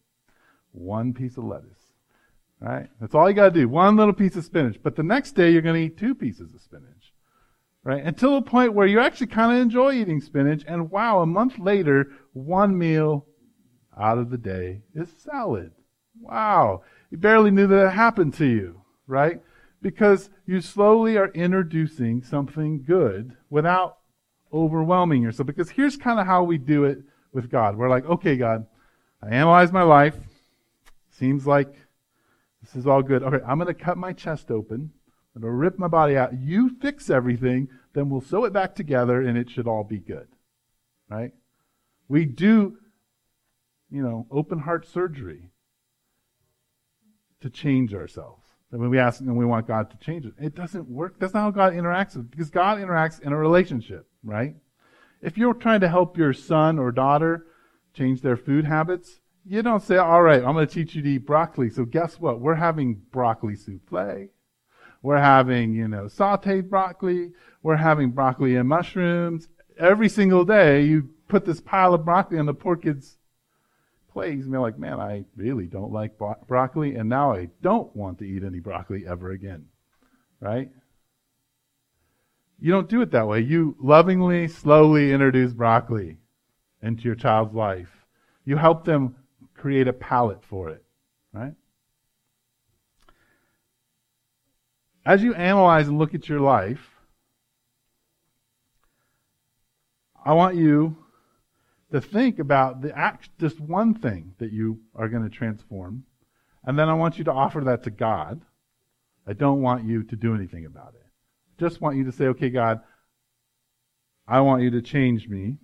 One 0.72 1.14
piece 1.14 1.36
of 1.36 1.44
lettuce. 1.44 1.78
Right? 2.60 2.88
That's 3.00 3.14
all 3.14 3.28
you 3.28 3.34
got 3.34 3.52
to 3.52 3.60
do. 3.60 3.68
One 3.68 3.96
little 3.96 4.14
piece 4.14 4.36
of 4.36 4.44
spinach. 4.44 4.78
But 4.82 4.96
the 4.96 5.02
next 5.02 5.32
day, 5.32 5.50
you're 5.50 5.62
going 5.62 5.80
to 5.80 5.86
eat 5.86 5.98
two 5.98 6.14
pieces 6.14 6.54
of 6.54 6.60
spinach. 6.60 6.93
Right? 7.84 8.02
Until 8.02 8.36
a 8.36 8.42
point 8.42 8.72
where 8.72 8.86
you 8.86 8.98
actually 8.98 9.26
kind 9.26 9.52
of 9.52 9.58
enjoy 9.60 9.92
eating 9.92 10.20
spinach. 10.20 10.64
And 10.66 10.90
wow, 10.90 11.20
a 11.20 11.26
month 11.26 11.58
later, 11.58 12.10
one 12.32 12.78
meal 12.78 13.26
out 13.98 14.18
of 14.18 14.30
the 14.30 14.38
day 14.38 14.82
is 14.94 15.10
salad. 15.22 15.72
Wow. 16.18 16.82
You 17.10 17.18
barely 17.18 17.50
knew 17.50 17.66
that 17.66 17.86
it 17.88 17.90
happened 17.90 18.34
to 18.34 18.46
you. 18.46 18.80
Right? 19.06 19.40
because 19.84 20.30
you 20.46 20.62
slowly 20.62 21.18
are 21.18 21.28
introducing 21.32 22.22
something 22.22 22.82
good 22.82 23.36
without 23.50 23.98
overwhelming 24.50 25.22
yourself. 25.22 25.46
Because 25.46 25.68
here's 25.68 25.98
kind 25.98 26.18
of 26.18 26.24
how 26.24 26.42
we 26.42 26.56
do 26.56 26.84
it 26.84 27.00
with 27.34 27.50
God. 27.50 27.76
We're 27.76 27.90
like, 27.90 28.06
okay, 28.06 28.36
God, 28.36 28.66
I 29.22 29.28
analyze 29.28 29.72
my 29.72 29.82
life. 29.82 30.16
Seems 31.10 31.46
like 31.46 31.74
this 32.62 32.74
is 32.74 32.86
all 32.86 33.02
good. 33.02 33.22
Okay, 33.22 33.44
I'm 33.46 33.58
going 33.58 33.72
to 33.72 33.74
cut 33.74 33.98
my 33.98 34.14
chest 34.14 34.50
open. 34.50 34.90
To 35.40 35.50
rip 35.50 35.78
my 35.78 35.88
body 35.88 36.16
out. 36.16 36.38
You 36.38 36.76
fix 36.80 37.10
everything, 37.10 37.68
then 37.92 38.08
we'll 38.08 38.20
sew 38.20 38.44
it 38.44 38.52
back 38.52 38.74
together 38.74 39.20
and 39.20 39.36
it 39.36 39.50
should 39.50 39.66
all 39.66 39.82
be 39.82 39.98
good. 39.98 40.28
Right? 41.10 41.32
We 42.08 42.24
do, 42.24 42.76
you 43.90 44.02
know, 44.02 44.26
open 44.30 44.60
heart 44.60 44.86
surgery 44.86 45.50
to 47.40 47.50
change 47.50 47.94
ourselves. 47.94 48.42
That 48.70 48.78
when 48.78 48.90
we 48.90 48.98
ask 48.98 49.20
and 49.20 49.36
we 49.36 49.44
want 49.44 49.66
God 49.66 49.90
to 49.90 49.96
change 49.98 50.24
it, 50.24 50.34
it 50.38 50.54
doesn't 50.54 50.88
work. 50.88 51.18
That's 51.18 51.34
not 51.34 51.40
how 51.42 51.50
God 51.50 51.72
interacts 51.72 52.16
with 52.16 52.30
because 52.30 52.50
God 52.50 52.78
interacts 52.78 53.20
in 53.20 53.32
a 53.32 53.36
relationship, 53.36 54.06
right? 54.22 54.54
If 55.20 55.36
you're 55.36 55.54
trying 55.54 55.80
to 55.80 55.88
help 55.88 56.16
your 56.16 56.32
son 56.32 56.78
or 56.78 56.92
daughter 56.92 57.46
change 57.92 58.20
their 58.20 58.36
food 58.36 58.64
habits, 58.64 59.20
you 59.44 59.62
don't 59.62 59.82
say, 59.82 59.96
all 59.96 60.22
right, 60.22 60.44
I'm 60.44 60.54
going 60.54 60.66
to 60.66 60.72
teach 60.72 60.94
you 60.94 61.02
to 61.02 61.08
eat 61.08 61.26
broccoli. 61.26 61.70
So 61.70 61.84
guess 61.84 62.18
what? 62.18 62.40
We're 62.40 62.54
having 62.54 63.02
broccoli 63.10 63.56
souffle. 63.56 64.28
We're 65.04 65.18
having, 65.18 65.74
you 65.74 65.86
know, 65.86 66.04
sauteed 66.04 66.70
broccoli. 66.70 67.32
We're 67.62 67.76
having 67.76 68.12
broccoli 68.12 68.56
and 68.56 68.66
mushrooms. 68.66 69.48
Every 69.78 70.08
single 70.08 70.46
day, 70.46 70.86
you 70.86 71.10
put 71.28 71.44
this 71.44 71.60
pile 71.60 71.92
of 71.92 72.06
broccoli 72.06 72.38
on 72.38 72.46
the 72.46 72.54
poor 72.54 72.74
kid's 72.74 73.18
plagues 74.10 74.48
me 74.48 74.56
like, 74.56 74.78
man, 74.78 75.00
I 75.00 75.26
really 75.36 75.66
don't 75.66 75.92
like 75.92 76.16
bro- 76.16 76.42
broccoli, 76.48 76.94
and 76.94 77.10
now 77.10 77.34
I 77.34 77.50
don't 77.60 77.94
want 77.94 78.18
to 78.20 78.24
eat 78.24 78.44
any 78.44 78.60
broccoli 78.60 79.04
ever 79.06 79.32
again. 79.32 79.66
Right? 80.40 80.70
You 82.58 82.72
don't 82.72 82.88
do 82.88 83.02
it 83.02 83.10
that 83.10 83.28
way. 83.28 83.40
You 83.40 83.76
lovingly, 83.78 84.48
slowly 84.48 85.12
introduce 85.12 85.52
broccoli 85.52 86.16
into 86.80 87.02
your 87.02 87.14
child's 87.14 87.54
life. 87.54 87.90
You 88.46 88.56
help 88.56 88.86
them 88.86 89.16
create 89.52 89.86
a 89.86 89.92
palate 89.92 90.42
for 90.42 90.70
it. 90.70 90.82
Right? 91.30 91.52
As 95.06 95.22
you 95.22 95.34
analyze 95.34 95.88
and 95.88 95.98
look 95.98 96.14
at 96.14 96.28
your 96.28 96.40
life, 96.40 96.90
I 100.24 100.32
want 100.32 100.56
you 100.56 100.96
to 101.92 102.00
think 102.00 102.38
about 102.38 102.80
the 102.80 102.96
act, 102.96 103.28
just 103.38 103.60
one 103.60 103.94
thing 103.94 104.34
that 104.38 104.50
you 104.52 104.80
are 104.94 105.08
going 105.08 105.22
to 105.22 105.28
transform. 105.28 106.04
And 106.64 106.78
then 106.78 106.88
I 106.88 106.94
want 106.94 107.18
you 107.18 107.24
to 107.24 107.32
offer 107.32 107.60
that 107.60 107.82
to 107.84 107.90
God. 107.90 108.40
I 109.26 109.34
don't 109.34 109.60
want 109.60 109.84
you 109.84 110.02
to 110.04 110.16
do 110.16 110.34
anything 110.34 110.64
about 110.64 110.94
it. 110.94 111.06
Just 111.58 111.80
want 111.80 111.96
you 111.96 112.04
to 112.04 112.12
say, 112.12 112.26
okay, 112.28 112.48
God, 112.48 112.80
I 114.26 114.40
want 114.40 114.62
you 114.62 114.70
to 114.70 114.82
change 114.82 115.28
me. 115.28 115.58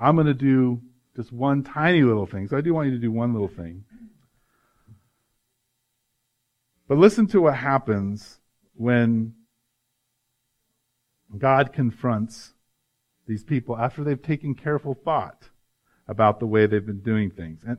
I'm 0.00 0.16
going 0.16 0.26
to 0.26 0.34
do 0.34 0.80
just 1.14 1.32
one 1.32 1.62
tiny 1.62 2.02
little 2.02 2.26
thing. 2.26 2.48
So 2.48 2.56
I 2.56 2.62
do 2.62 2.72
want 2.72 2.88
you 2.88 2.94
to 2.94 3.00
do 3.00 3.12
one 3.12 3.32
little 3.32 3.48
thing. 3.48 3.84
But 6.88 6.96
listen 6.96 7.26
to 7.28 7.42
what 7.42 7.54
happens 7.54 8.37
when 8.78 9.34
God 11.36 11.72
confronts 11.72 12.54
these 13.26 13.42
people 13.44 13.76
after 13.76 14.04
they've 14.04 14.22
taken 14.22 14.54
careful 14.54 14.94
thought 14.94 15.50
about 16.06 16.38
the 16.38 16.46
way 16.46 16.66
they've 16.66 16.86
been 16.86 17.00
doing 17.00 17.30
things. 17.30 17.60
And 17.66 17.78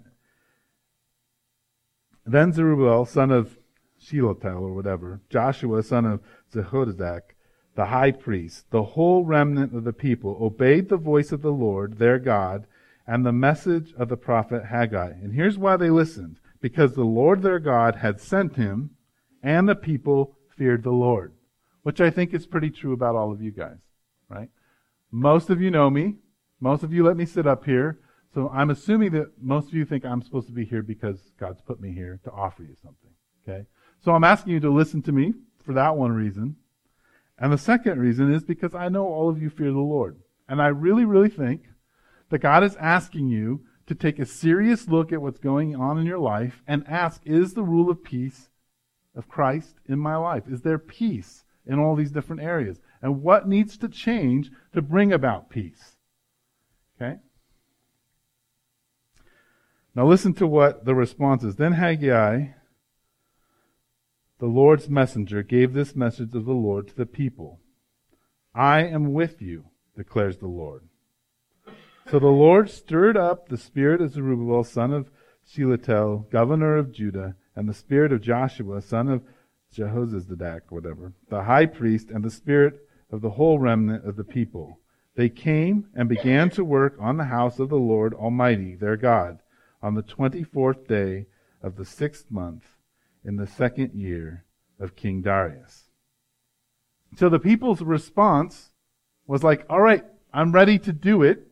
then 2.26 2.54
Zerubbabel, 2.54 3.06
son 3.06 3.32
of 3.32 3.58
Shealtiel 3.98 4.64
or 4.64 4.74
whatever, 4.74 5.22
Joshua, 5.30 5.82
son 5.84 6.06
of 6.06 6.22
Jehozadak, 6.54 7.22
the 7.76 7.86
high 7.86 8.12
priest, 8.12 8.70
the 8.70 8.84
whole 8.84 9.24
remnant 9.24 9.74
of 9.74 9.86
the 9.86 9.94
people 9.94 10.38
obeyed 10.42 10.90
the 10.90 10.98
voice 10.98 11.32
of 11.32 11.42
the 11.42 11.52
Lord, 11.52 11.98
their 11.98 12.20
God, 12.20 12.68
and 13.08 13.26
the 13.26 13.32
message 13.32 13.94
of 13.98 14.10
the 14.10 14.18
prophet 14.18 14.66
Haggai. 14.66 15.12
And 15.12 15.34
here's 15.34 15.58
why 15.58 15.78
they 15.78 15.90
listened. 15.90 16.40
Because 16.62 16.94
the 16.94 17.06
Lord 17.06 17.42
their 17.42 17.60
God 17.60 17.96
had 17.96 18.20
sent 18.20 18.58
him, 18.58 18.92
and 19.42 19.68
the 19.68 19.76
people 19.76 20.36
feared 20.60 20.84
the 20.84 20.92
Lord. 20.92 21.34
Which 21.82 22.02
I 22.02 22.12
think 22.12 22.34
is 22.34 22.46
pretty 22.46 22.70
true 22.70 22.94
about 22.94 23.16
all 23.16 23.32
of 23.32 23.42
you 23.42 23.52
guys, 23.52 23.80
right? 24.28 24.50
Most 25.10 25.50
of 25.50 25.62
you 25.62 25.72
know 25.72 25.90
me. 25.90 26.18
Most 26.60 26.84
of 26.84 26.94
you 26.94 27.04
let 27.04 27.18
me 27.18 27.26
sit 27.26 27.48
up 27.48 27.66
here. 27.66 28.00
So 28.34 28.52
I'm 28.54 28.70
assuming 28.70 29.12
that 29.14 29.42
most 29.42 29.70
of 29.70 29.74
you 29.74 29.86
think 29.86 30.06
I'm 30.06 30.22
supposed 30.22 30.48
to 30.48 30.54
be 30.54 30.66
here 30.66 30.84
because 30.84 31.32
God's 31.40 31.62
put 31.62 31.80
me 31.80 31.94
here 31.94 32.20
to 32.26 32.32
offer 32.32 32.62
you 32.62 32.76
something. 32.84 33.10
Okay? 33.48 33.66
So 34.02 34.12
I'm 34.12 34.26
asking 34.26 34.54
you 34.54 34.60
to 34.60 34.70
listen 34.70 35.02
to 35.04 35.12
me 35.12 35.34
for 35.66 35.74
that 35.74 35.96
one 35.96 36.12
reason. 36.12 36.58
And 37.40 37.52
the 37.52 37.58
second 37.58 37.98
reason 38.00 38.32
is 38.32 38.44
because 38.44 38.76
I 38.76 38.90
know 38.90 39.08
all 39.08 39.30
of 39.30 39.42
you 39.42 39.50
fear 39.50 39.72
the 39.72 39.80
Lord. 39.80 40.20
And 40.48 40.62
I 40.62 40.68
really, 40.68 41.06
really 41.06 41.30
think 41.30 41.64
that 42.30 42.40
God 42.40 42.64
is 42.64 42.76
asking 42.76 43.30
you 43.30 43.62
to 43.88 43.96
take 43.96 44.20
a 44.20 44.26
serious 44.26 44.88
look 44.88 45.12
at 45.12 45.22
what's 45.22 45.40
going 45.40 45.76
on 45.76 45.98
in 45.98 46.06
your 46.06 46.20
life 46.20 46.62
and 46.68 46.86
ask, 46.88 47.22
is 47.26 47.54
the 47.54 47.64
rule 47.64 47.90
of 47.90 48.04
peace 48.04 48.50
of 49.20 49.28
Christ 49.28 49.76
in 49.86 50.00
my 50.00 50.16
life? 50.16 50.44
Is 50.48 50.62
there 50.62 50.80
peace 50.80 51.44
in 51.68 51.78
all 51.78 51.96
these 51.96 52.10
different 52.10 52.42
areas? 52.42 52.80
And 53.02 53.22
what 53.22 53.48
needs 53.48 53.78
to 53.78 53.90
change 53.90 54.50
to 54.74 54.82
bring 54.82 55.12
about 55.12 55.50
peace? 55.50 55.98
Okay? 56.96 57.18
Now 59.94 60.08
listen 60.08 60.34
to 60.36 60.48
what 60.48 60.86
the 60.86 60.96
response 60.96 61.44
is. 61.44 61.58
Then 61.58 61.74
Haggai, 61.74 62.54
the 64.40 64.46
Lord's 64.46 64.90
messenger, 64.90 65.44
gave 65.44 65.74
this 65.74 65.96
message 65.96 66.34
of 66.34 66.46
the 66.46 66.54
Lord 66.54 66.88
to 66.88 66.96
the 66.96 67.06
people. 67.06 67.60
I 68.56 68.84
am 68.84 69.12
with 69.14 69.42
you, 69.42 69.66
declares 69.98 70.38
the 70.38 70.48
Lord. 70.48 70.84
So 72.10 72.20
the 72.20 72.28
Lord 72.28 72.70
stirred 72.70 73.18
up 73.18 73.50
the 73.50 73.58
spirit 73.58 74.02
of 74.02 74.14
Zerubbabel, 74.14 74.64
son 74.64 74.94
of 74.94 75.12
Shealtiel, 75.46 76.28
governor 76.32 76.78
of 76.78 76.94
Judah, 76.94 77.36
and 77.60 77.68
the 77.68 77.74
spirit 77.74 78.14
of 78.14 78.22
Joshua, 78.22 78.82
son 78.82 79.10
of 79.10 79.22
Jehozadak, 79.76 80.62
whatever, 80.70 81.12
the 81.30 81.44
high 81.44 81.66
priest, 81.66 82.10
and 82.10 82.24
the 82.24 82.32
spirit 82.32 82.88
of 83.12 83.20
the 83.20 83.32
whole 83.32 83.60
remnant 83.60 84.06
of 84.06 84.16
the 84.16 84.24
people. 84.24 84.80
They 85.16 85.28
came 85.28 85.88
and 85.94 86.08
began 86.08 86.50
to 86.52 86.64
work 86.64 86.96
on 87.02 87.18
the 87.18 87.26
house 87.26 87.60
of 87.60 87.68
the 87.68 87.76
Lord 87.76 88.14
Almighty, 88.14 88.76
their 88.76 88.96
God, 88.96 89.40
on 89.82 89.94
the 89.94 90.02
twenty-fourth 90.02 90.88
day 90.88 91.26
of 91.62 91.76
the 91.76 91.84
sixth 91.84 92.32
month 92.32 92.64
in 93.26 93.36
the 93.36 93.46
second 93.46 93.94
year 93.94 94.46
of 94.80 94.96
King 94.96 95.22
Darius. 95.22 95.90
So 97.18 97.28
the 97.28 97.40
people's 97.40 97.82
response 97.82 98.70
was 99.28 99.44
like, 99.44 99.66
all 99.70 99.82
right, 99.82 100.06
I'm 100.34 100.54
ready 100.54 100.80
to 100.80 100.94
do 100.94 101.24
it. 101.24 101.46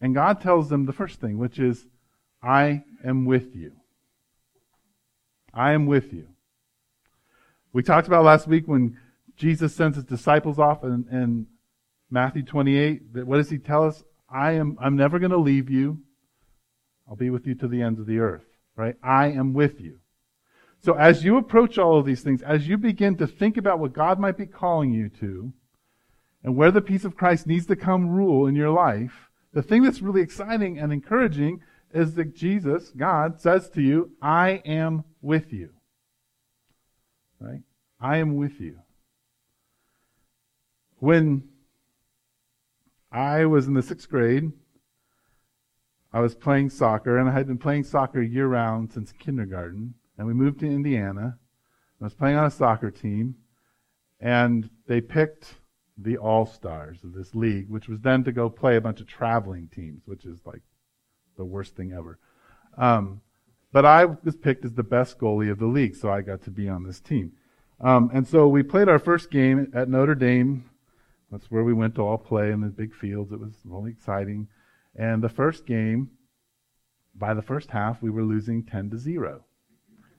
And 0.00 0.14
God 0.14 0.40
tells 0.40 0.70
them 0.70 0.86
the 0.86 0.94
first 0.94 1.20
thing, 1.20 1.36
which 1.36 1.58
is, 1.58 1.84
I 2.46 2.84
am 3.04 3.24
with 3.24 3.56
you. 3.56 3.72
I 5.52 5.72
am 5.72 5.86
with 5.86 6.12
you. 6.12 6.28
We 7.72 7.82
talked 7.82 8.06
about 8.06 8.24
last 8.24 8.46
week 8.46 8.68
when 8.68 8.98
Jesus 9.36 9.74
sends 9.74 9.96
his 9.96 10.04
disciples 10.04 10.58
off 10.58 10.84
in, 10.84 11.06
in 11.10 11.46
Matthew 12.08 12.44
28, 12.44 13.14
that 13.14 13.26
what 13.26 13.38
does 13.38 13.50
he 13.50 13.58
tell 13.58 13.84
us? 13.84 14.04
I 14.30 14.52
am, 14.52 14.78
I'm 14.80 14.96
never 14.96 15.18
going 15.18 15.32
to 15.32 15.38
leave 15.38 15.68
you. 15.68 15.98
I'll 17.08 17.16
be 17.16 17.30
with 17.30 17.46
you 17.46 17.56
to 17.56 17.68
the 17.68 17.82
ends 17.82 17.98
of 17.98 18.06
the 18.06 18.20
earth, 18.20 18.44
right? 18.76 18.94
I 19.02 19.26
am 19.26 19.52
with 19.52 19.80
you. 19.80 19.98
So 20.84 20.94
as 20.94 21.24
you 21.24 21.38
approach 21.38 21.78
all 21.78 21.98
of 21.98 22.06
these 22.06 22.22
things, 22.22 22.42
as 22.42 22.68
you 22.68 22.78
begin 22.78 23.16
to 23.16 23.26
think 23.26 23.56
about 23.56 23.80
what 23.80 23.92
God 23.92 24.20
might 24.20 24.36
be 24.36 24.46
calling 24.46 24.92
you 24.92 25.08
to, 25.20 25.52
and 26.44 26.54
where 26.54 26.70
the 26.70 26.80
peace 26.80 27.04
of 27.04 27.16
Christ 27.16 27.48
needs 27.48 27.66
to 27.66 27.76
come 27.76 28.10
rule 28.10 28.46
in 28.46 28.54
your 28.54 28.70
life, 28.70 29.30
the 29.52 29.62
thing 29.62 29.82
that's 29.82 30.00
really 30.00 30.20
exciting 30.20 30.78
and 30.78 30.92
encouraging 30.92 31.60
is 31.92 32.14
that 32.14 32.34
Jesus, 32.34 32.90
God, 32.90 33.40
says 33.40 33.68
to 33.70 33.82
you, 33.82 34.12
I 34.20 34.62
am 34.64 35.04
with 35.22 35.52
you. 35.52 35.70
Right? 37.40 37.62
I 38.00 38.18
am 38.18 38.36
with 38.36 38.60
you. 38.60 38.78
When 40.98 41.48
I 43.12 43.44
was 43.46 43.66
in 43.66 43.74
the 43.74 43.82
sixth 43.82 44.08
grade, 44.08 44.52
I 46.12 46.20
was 46.20 46.34
playing 46.34 46.70
soccer, 46.70 47.18
and 47.18 47.28
I 47.28 47.32
had 47.32 47.46
been 47.46 47.58
playing 47.58 47.84
soccer 47.84 48.22
year 48.22 48.46
round 48.46 48.92
since 48.92 49.12
kindergarten. 49.12 49.94
And 50.16 50.26
we 50.26 50.32
moved 50.32 50.60
to 50.60 50.66
Indiana. 50.66 51.38
I 52.00 52.04
was 52.04 52.14
playing 52.14 52.36
on 52.36 52.46
a 52.46 52.50
soccer 52.50 52.90
team, 52.90 53.36
and 54.20 54.70
they 54.86 55.00
picked 55.00 55.54
the 55.98 56.16
all 56.18 56.46
stars 56.46 57.04
of 57.04 57.12
this 57.12 57.34
league, 57.34 57.68
which 57.68 57.88
was 57.88 58.00
then 58.00 58.24
to 58.24 58.32
go 58.32 58.50
play 58.50 58.76
a 58.76 58.80
bunch 58.80 59.00
of 59.00 59.06
traveling 59.06 59.68
teams, 59.68 60.02
which 60.06 60.24
is 60.24 60.40
like 60.44 60.62
the 61.36 61.44
worst 61.44 61.76
thing 61.76 61.92
ever. 61.92 62.18
Um, 62.76 63.20
but 63.72 63.84
I 63.84 64.04
was 64.04 64.36
picked 64.36 64.64
as 64.64 64.72
the 64.72 64.82
best 64.82 65.18
goalie 65.18 65.50
of 65.50 65.58
the 65.58 65.66
league, 65.66 65.96
so 65.96 66.10
I 66.10 66.22
got 66.22 66.42
to 66.42 66.50
be 66.50 66.68
on 66.68 66.84
this 66.84 67.00
team. 67.00 67.32
Um, 67.80 68.10
and 68.12 68.26
so 68.26 68.48
we 68.48 68.62
played 68.62 68.88
our 68.88 68.98
first 68.98 69.30
game 69.30 69.70
at 69.74 69.88
Notre 69.88 70.14
Dame. 70.14 70.70
That's 71.30 71.50
where 71.50 71.64
we 71.64 71.74
went 71.74 71.94
to 71.96 72.02
all 72.02 72.18
play 72.18 72.50
in 72.50 72.60
the 72.60 72.68
big 72.68 72.94
fields. 72.94 73.32
It 73.32 73.40
was 73.40 73.52
really 73.64 73.90
exciting. 73.90 74.48
And 74.94 75.22
the 75.22 75.28
first 75.28 75.66
game, 75.66 76.10
by 77.14 77.34
the 77.34 77.42
first 77.42 77.70
half, 77.70 78.00
we 78.00 78.10
were 78.10 78.22
losing 78.22 78.62
10 78.62 78.90
to 78.90 78.98
0. 78.98 79.44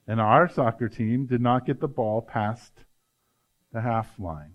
And 0.07 0.21
our 0.21 0.47
soccer 0.47 0.87
team 0.87 1.25
did 1.25 1.41
not 1.41 1.65
get 1.65 1.79
the 1.79 1.87
ball 1.87 2.21
past 2.21 2.71
the 3.73 3.81
half 3.81 4.19
line. 4.19 4.53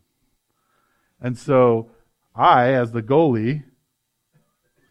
And 1.20 1.36
so 1.36 1.90
I, 2.34 2.68
as 2.72 2.92
the 2.92 3.02
goalie, 3.02 3.64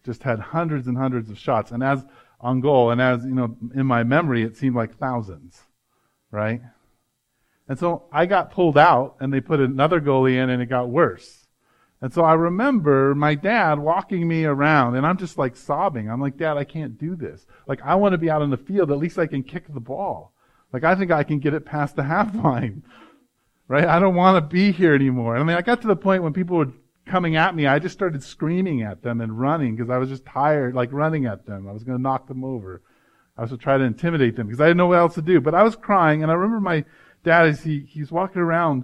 just 0.04 0.24
had 0.24 0.40
hundreds 0.40 0.88
and 0.88 0.98
hundreds 0.98 1.30
of 1.30 1.38
shots. 1.38 1.72
And 1.72 1.84
as 1.84 2.04
on 2.40 2.60
goal, 2.60 2.92
and 2.92 3.02
as, 3.02 3.24
you 3.24 3.36
know, 3.36 3.56
in 3.76 3.86
my 3.86 4.04
memory, 4.04 4.44
it 4.44 4.58
seemed 4.58 4.76
like 4.76 4.98
thousands, 4.98 5.62
right? 6.32 6.62
And 7.68 7.78
so 7.78 8.04
I 8.12 8.26
got 8.26 8.52
pulled 8.52 8.78
out 8.78 9.18
and 9.20 9.32
they 9.32 9.42
put 9.42 9.60
another 9.60 10.02
goalie 10.02 10.42
in 10.42 10.50
and 10.50 10.62
it 10.62 10.68
got 10.68 10.90
worse. 10.90 11.48
And 12.02 12.12
so 12.12 12.24
I 12.24 12.34
remember 12.34 13.14
my 13.14 13.36
dad 13.36 13.78
walking 13.78 14.28
me 14.28 14.44
around 14.44 14.96
and 14.96 15.06
I'm 15.06 15.18
just 15.18 15.38
like 15.38 15.56
sobbing. 15.56 16.10
I'm 16.10 16.20
like, 16.20 16.36
Dad, 16.36 16.58
I 16.58 16.64
can't 16.64 16.98
do 16.98 17.16
this. 17.16 17.46
Like, 17.68 17.80
I 17.84 17.94
want 17.94 18.14
to 18.14 18.18
be 18.18 18.30
out 18.30 18.42
on 18.42 18.50
the 18.50 18.58
field. 18.58 18.92
At 18.92 18.98
least 18.98 19.20
I 19.20 19.28
can 19.28 19.44
kick 19.44 19.72
the 19.72 19.80
ball. 19.80 20.34
Like, 20.74 20.84
I 20.84 20.96
think 20.96 21.12
I 21.12 21.24
can 21.24 21.38
get 21.38 21.54
it 21.54 21.64
past 21.64 21.96
the 21.96 22.04
half 22.04 22.34
line 22.34 22.84
right? 23.72 23.86
I 23.86 24.00
don't 24.00 24.16
want 24.16 24.36
to 24.36 24.54
be 24.54 24.74
here 24.74 24.94
anymore. 24.94 25.38
I 25.38 25.44
mean, 25.44 25.56
I 25.56 25.62
got 25.62 25.82
to 25.84 25.88
the 25.88 25.96
point 25.96 26.24
when 26.24 26.34
people 26.34 26.58
were 26.58 26.74
coming 27.06 27.36
at 27.36 27.56
me, 27.56 27.68
I 27.68 27.80
just 27.80 27.94
started 27.94 28.24
screaming 28.24 28.82
at 28.84 29.02
them 29.02 29.22
and 29.22 29.40
running 29.40 29.76
because 29.76 29.90
I 29.90 29.98
was 29.98 30.10
just 30.10 30.26
tired, 30.26 30.76
like 30.76 30.92
running 30.92 31.26
at 31.26 31.46
them. 31.46 31.68
I 31.68 31.72
was 31.72 31.84
going 31.84 31.98
to 31.98 32.02
knock 32.02 32.28
them 32.28 32.44
over. 32.44 32.82
I 33.38 33.42
was 33.42 33.52
to 33.52 33.58
try 33.58 33.78
to 33.78 33.84
intimidate 33.84 34.36
them 34.36 34.48
because 34.48 34.62
I 34.62 34.68
didn't 34.68 34.78
know 34.78 34.88
what 34.88 35.00
else 35.00 35.16
to 35.16 35.22
do. 35.22 35.42
But 35.42 35.56
I 35.56 35.64
was 35.64 35.76
crying, 35.76 36.22
and 36.22 36.32
I 36.32 36.36
remember 36.36 36.60
my 36.60 36.86
dad 37.24 37.48
as 37.48 37.64
he 37.64 37.80
he's 37.88 38.12
walking 38.12 38.42
around 38.42 38.84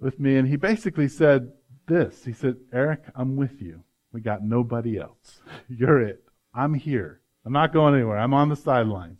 with 0.00 0.18
me, 0.18 0.36
and 0.36 0.48
he 0.48 0.56
basically 0.56 1.08
said 1.08 1.52
this. 1.86 2.24
He 2.24 2.32
said, 2.32 2.56
"Eric, 2.72 3.02
I'm 3.14 3.36
with 3.36 3.62
you. 3.62 3.84
We 4.12 4.20
got 4.20 4.42
nobody 4.42 4.98
else. 4.98 5.40
You're 5.68 6.00
it. 6.00 6.24
I'm 6.54 6.74
here. 6.74 7.20
I'm 7.44 7.52
not 7.52 7.72
going 7.72 7.94
anywhere. 7.94 8.18
I'm 8.18 8.34
on 8.34 8.48
the 8.48 8.56
sidelines. 8.56 9.18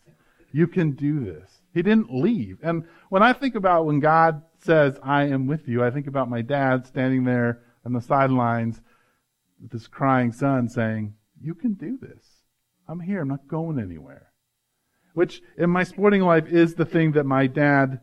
You 0.52 0.66
can 0.66 0.92
do 0.92 1.20
this." 1.20 1.62
He 1.72 1.80
didn't 1.80 2.12
leave. 2.12 2.59
And 2.62 2.84
when 3.09 3.22
I 3.22 3.32
think 3.32 3.55
about 3.55 3.86
when 3.86 4.01
God 4.01 4.42
says, 4.64 4.98
I 5.02 5.24
am 5.24 5.46
with 5.46 5.68
you, 5.68 5.84
I 5.84 5.90
think 5.90 6.06
about 6.06 6.30
my 6.30 6.42
dad 6.42 6.86
standing 6.86 7.24
there 7.24 7.62
on 7.84 7.92
the 7.92 8.00
sidelines 8.00 8.80
with 9.60 9.72
his 9.72 9.86
crying 9.86 10.32
son 10.32 10.68
saying, 10.68 11.14
You 11.40 11.54
can 11.54 11.74
do 11.74 11.98
this. 12.00 12.42
I'm 12.88 13.00
here. 13.00 13.20
I'm 13.20 13.28
not 13.28 13.48
going 13.48 13.78
anywhere. 13.78 14.32
Which, 15.14 15.42
in 15.56 15.70
my 15.70 15.84
sporting 15.84 16.22
life, 16.22 16.48
is 16.48 16.74
the 16.74 16.84
thing 16.84 17.12
that 17.12 17.24
my 17.24 17.46
dad 17.46 18.00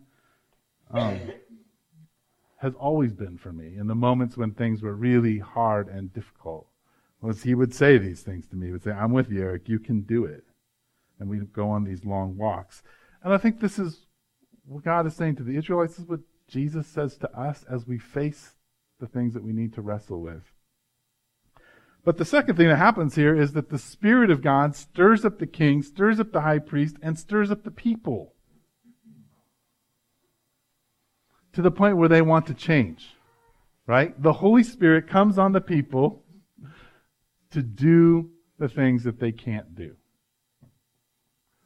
um, 0.91 1.19
has 2.57 2.73
always 2.75 3.13
been 3.13 3.37
for 3.37 3.51
me 3.51 3.75
in 3.77 3.87
the 3.87 3.95
moments 3.95 4.37
when 4.37 4.51
things 4.51 4.81
were 4.81 4.95
really 4.95 5.39
hard 5.39 5.87
and 5.87 6.13
difficult. 6.13 6.67
Was 7.21 7.43
he 7.43 7.53
would 7.53 7.73
say 7.73 7.97
these 7.97 8.21
things 8.21 8.47
to 8.47 8.55
me. 8.55 8.67
He 8.67 8.71
would 8.71 8.83
say, 8.83 8.91
I'm 8.91 9.11
with 9.11 9.29
you, 9.29 9.41
Eric. 9.41 9.67
You 9.67 9.79
can 9.79 10.01
do 10.01 10.25
it. 10.25 10.43
And 11.19 11.29
we'd 11.29 11.51
go 11.51 11.69
on 11.69 11.83
these 11.83 12.05
long 12.05 12.37
walks. 12.37 12.81
And 13.23 13.33
I 13.33 13.37
think 13.37 13.59
this 13.59 13.77
is 13.77 14.05
what 14.65 14.85
God 14.85 15.05
is 15.05 15.15
saying 15.15 15.35
to 15.37 15.43
the 15.43 15.57
Israelites. 15.57 15.99
Is 15.99 16.05
what 16.05 16.21
Jesus 16.49 16.87
says 16.87 17.17
to 17.17 17.39
us 17.39 17.63
as 17.69 17.87
we 17.87 17.97
face 17.97 18.55
the 18.99 19.07
things 19.07 19.33
that 19.33 19.43
we 19.43 19.53
need 19.53 19.73
to 19.73 19.81
wrestle 19.81 20.19
with. 20.19 20.43
But 22.03 22.17
the 22.17 22.25
second 22.25 22.55
thing 22.55 22.67
that 22.67 22.77
happens 22.77 23.15
here 23.15 23.39
is 23.39 23.53
that 23.53 23.69
the 23.69 23.77
Spirit 23.77 24.31
of 24.31 24.41
God 24.41 24.75
stirs 24.75 25.25
up 25.25 25.39
the 25.39 25.47
king, 25.47 25.83
stirs 25.83 26.19
up 26.19 26.31
the 26.31 26.41
high 26.41 26.59
priest, 26.59 26.97
and 27.01 27.19
stirs 27.19 27.51
up 27.51 27.63
the 27.63 27.71
people 27.71 28.33
to 31.53 31.61
the 31.61 31.71
point 31.71 31.97
where 31.97 32.09
they 32.09 32.21
want 32.21 32.47
to 32.47 32.53
change. 32.53 33.15
Right? 33.85 34.21
The 34.21 34.33
Holy 34.33 34.63
Spirit 34.63 35.07
comes 35.07 35.37
on 35.37 35.51
the 35.51 35.61
people 35.61 36.23
to 37.51 37.61
do 37.61 38.29
the 38.59 38.69
things 38.69 39.03
that 39.03 39.19
they 39.19 39.31
can't 39.31 39.75
do. 39.75 39.95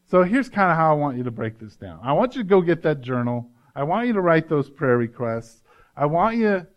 So 0.09 0.23
here's 0.23 0.47
kind 0.47 0.71
of 0.71 0.77
how 0.77 0.91
I 0.91 0.95
want 0.95 1.17
you 1.17 1.23
to 1.23 1.31
break 1.31 1.59
this 1.59 1.75
down. 1.75 1.99
I 2.03 2.13
want 2.13 2.36
you 2.36 2.43
to 2.43 2.47
go 2.47 2.61
get 2.61 2.84
that 2.84 3.01
journal. 3.01 3.49
I 3.76 3.84
want 3.84 4.07
you 4.07 4.13
to 4.13 4.21
write 4.21 4.49
those 4.49 4.69
prayer 4.69 4.97
requests. 4.97 5.61
I 5.95 6.05
want 6.05 6.38
you 6.38 6.67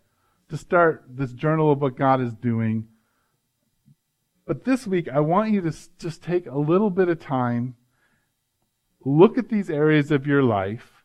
to 0.49 0.57
start 0.57 1.05
this 1.09 1.33
journal 1.33 1.71
of 1.71 1.81
what 1.81 1.97
God 1.97 2.21
is 2.21 2.33
doing. 2.33 2.87
But 4.45 4.65
this 4.65 4.87
week, 4.87 5.07
I 5.09 5.19
want 5.19 5.51
you 5.51 5.61
to 5.61 5.75
just 5.99 6.23
take 6.23 6.47
a 6.47 6.57
little 6.57 6.89
bit 6.89 7.09
of 7.09 7.19
time, 7.19 7.75
look 9.03 9.37
at 9.37 9.49
these 9.49 9.69
areas 9.69 10.11
of 10.11 10.25
your 10.25 10.41
life, 10.41 10.97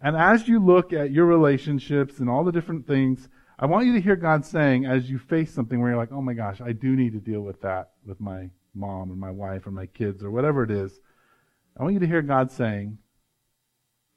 and 0.00 0.16
as 0.16 0.46
you 0.46 0.58
look 0.58 0.92
at 0.92 1.10
your 1.10 1.26
relationships 1.26 2.18
and 2.18 2.28
all 2.28 2.44
the 2.44 2.52
different 2.52 2.86
things, 2.86 3.28
I 3.58 3.66
want 3.66 3.86
you 3.86 3.94
to 3.94 4.00
hear 4.00 4.16
God 4.16 4.44
saying 4.44 4.84
as 4.84 5.10
you 5.10 5.18
face 5.18 5.52
something 5.52 5.80
where 5.80 5.90
you're 5.90 5.98
like, 5.98 6.12
oh 6.12 6.20
my 6.20 6.34
gosh, 6.34 6.60
I 6.60 6.72
do 6.72 6.94
need 6.94 7.14
to 7.14 7.18
deal 7.18 7.40
with 7.40 7.62
that 7.62 7.92
with 8.04 8.20
my 8.20 8.50
mom 8.74 9.10
or 9.10 9.16
my 9.16 9.30
wife 9.30 9.66
or 9.66 9.70
my 9.70 9.86
kids 9.86 10.22
or 10.22 10.30
whatever 10.30 10.62
it 10.62 10.70
is. 10.70 11.00
I 11.78 11.82
want 11.82 11.94
you 11.94 12.00
to 12.00 12.06
hear 12.06 12.22
God 12.22 12.52
saying, 12.52 12.98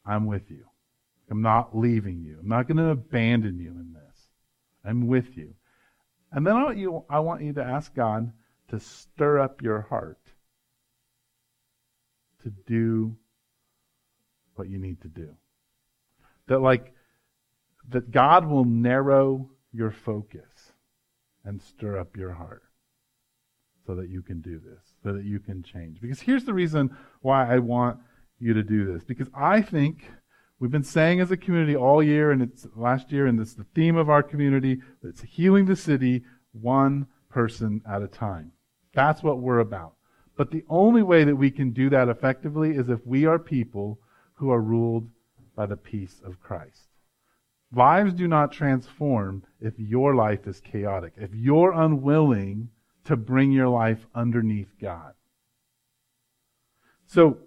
I'm 0.09 0.25
with 0.25 0.49
you. 0.49 0.65
I'm 1.29 1.43
not 1.43 1.77
leaving 1.77 2.23
you. 2.23 2.39
I'm 2.41 2.47
not 2.47 2.67
going 2.67 2.77
to 2.77 2.89
abandon 2.89 3.59
you 3.59 3.69
in 3.69 3.93
this. 3.93 4.29
I'm 4.83 5.05
with 5.05 5.37
you. 5.37 5.53
And 6.31 6.45
then 6.45 6.55
I 6.55 6.63
want 6.63 6.77
you, 6.77 7.05
I 7.09 7.19
want 7.19 7.43
you 7.43 7.53
to 7.53 7.63
ask 7.63 7.93
God 7.93 8.31
to 8.69 8.79
stir 8.79 9.39
up 9.39 9.61
your 9.61 9.81
heart 9.81 10.19
to 12.43 12.49
do 12.49 13.15
what 14.55 14.69
you 14.69 14.79
need 14.79 15.01
to 15.01 15.07
do. 15.07 15.35
That 16.47 16.59
like 16.59 16.93
that 17.89 18.11
God 18.11 18.45
will 18.45 18.65
narrow 18.65 19.51
your 19.71 19.91
focus 19.91 20.73
and 21.43 21.61
stir 21.61 21.99
up 21.99 22.17
your 22.17 22.33
heart 22.33 22.63
so 23.85 23.95
that 23.95 24.09
you 24.09 24.21
can 24.21 24.41
do 24.41 24.59
this, 24.59 24.93
so 25.03 25.13
that 25.13 25.23
you 25.23 25.39
can 25.39 25.63
change. 25.63 26.01
Because 26.01 26.21
here's 26.21 26.45
the 26.45 26.53
reason 26.53 26.95
why 27.21 27.51
I 27.51 27.59
want 27.59 27.99
you 28.39 28.53
to 28.53 28.63
do 28.63 28.91
this. 28.91 29.03
Because 29.03 29.27
I 29.33 29.61
think 29.61 30.09
we've 30.59 30.71
been 30.71 30.83
saying 30.83 31.19
as 31.19 31.31
a 31.31 31.37
community 31.37 31.75
all 31.75 32.01
year, 32.01 32.31
and 32.31 32.41
it's 32.41 32.67
last 32.75 33.11
year, 33.11 33.27
and 33.27 33.39
it's 33.39 33.53
the 33.53 33.65
theme 33.75 33.97
of 33.97 34.09
our 34.09 34.23
community, 34.23 34.79
it's 35.03 35.21
healing 35.21 35.65
the 35.65 35.75
city 35.75 36.23
one 36.51 37.07
person 37.29 37.81
at 37.87 38.01
a 38.01 38.07
time. 38.07 38.51
That's 38.93 39.21
what 39.21 39.39
we're 39.39 39.59
about. 39.59 39.93
But 40.35 40.51
the 40.51 40.63
only 40.69 41.03
way 41.03 41.25
that 41.25 41.35
we 41.35 41.51
can 41.51 41.71
do 41.71 41.89
that 41.89 42.07
effectively 42.07 42.71
is 42.71 42.89
if 42.89 43.05
we 43.05 43.25
are 43.25 43.37
people 43.37 43.99
who 44.35 44.51
are 44.51 44.61
ruled 44.61 45.09
by 45.55 45.65
the 45.65 45.75
peace 45.75 46.21
of 46.23 46.39
Christ. 46.39 46.87
Lives 47.73 48.13
do 48.13 48.27
not 48.27 48.51
transform 48.51 49.43
if 49.59 49.73
your 49.77 50.15
life 50.15 50.47
is 50.47 50.61
chaotic, 50.61 51.13
if 51.17 51.33
you're 51.33 51.73
unwilling 51.73 52.69
to 53.03 53.15
bring 53.15 53.51
your 53.51 53.67
life 53.67 54.07
underneath 54.15 54.69
God. 54.81 55.13
So, 57.05 57.37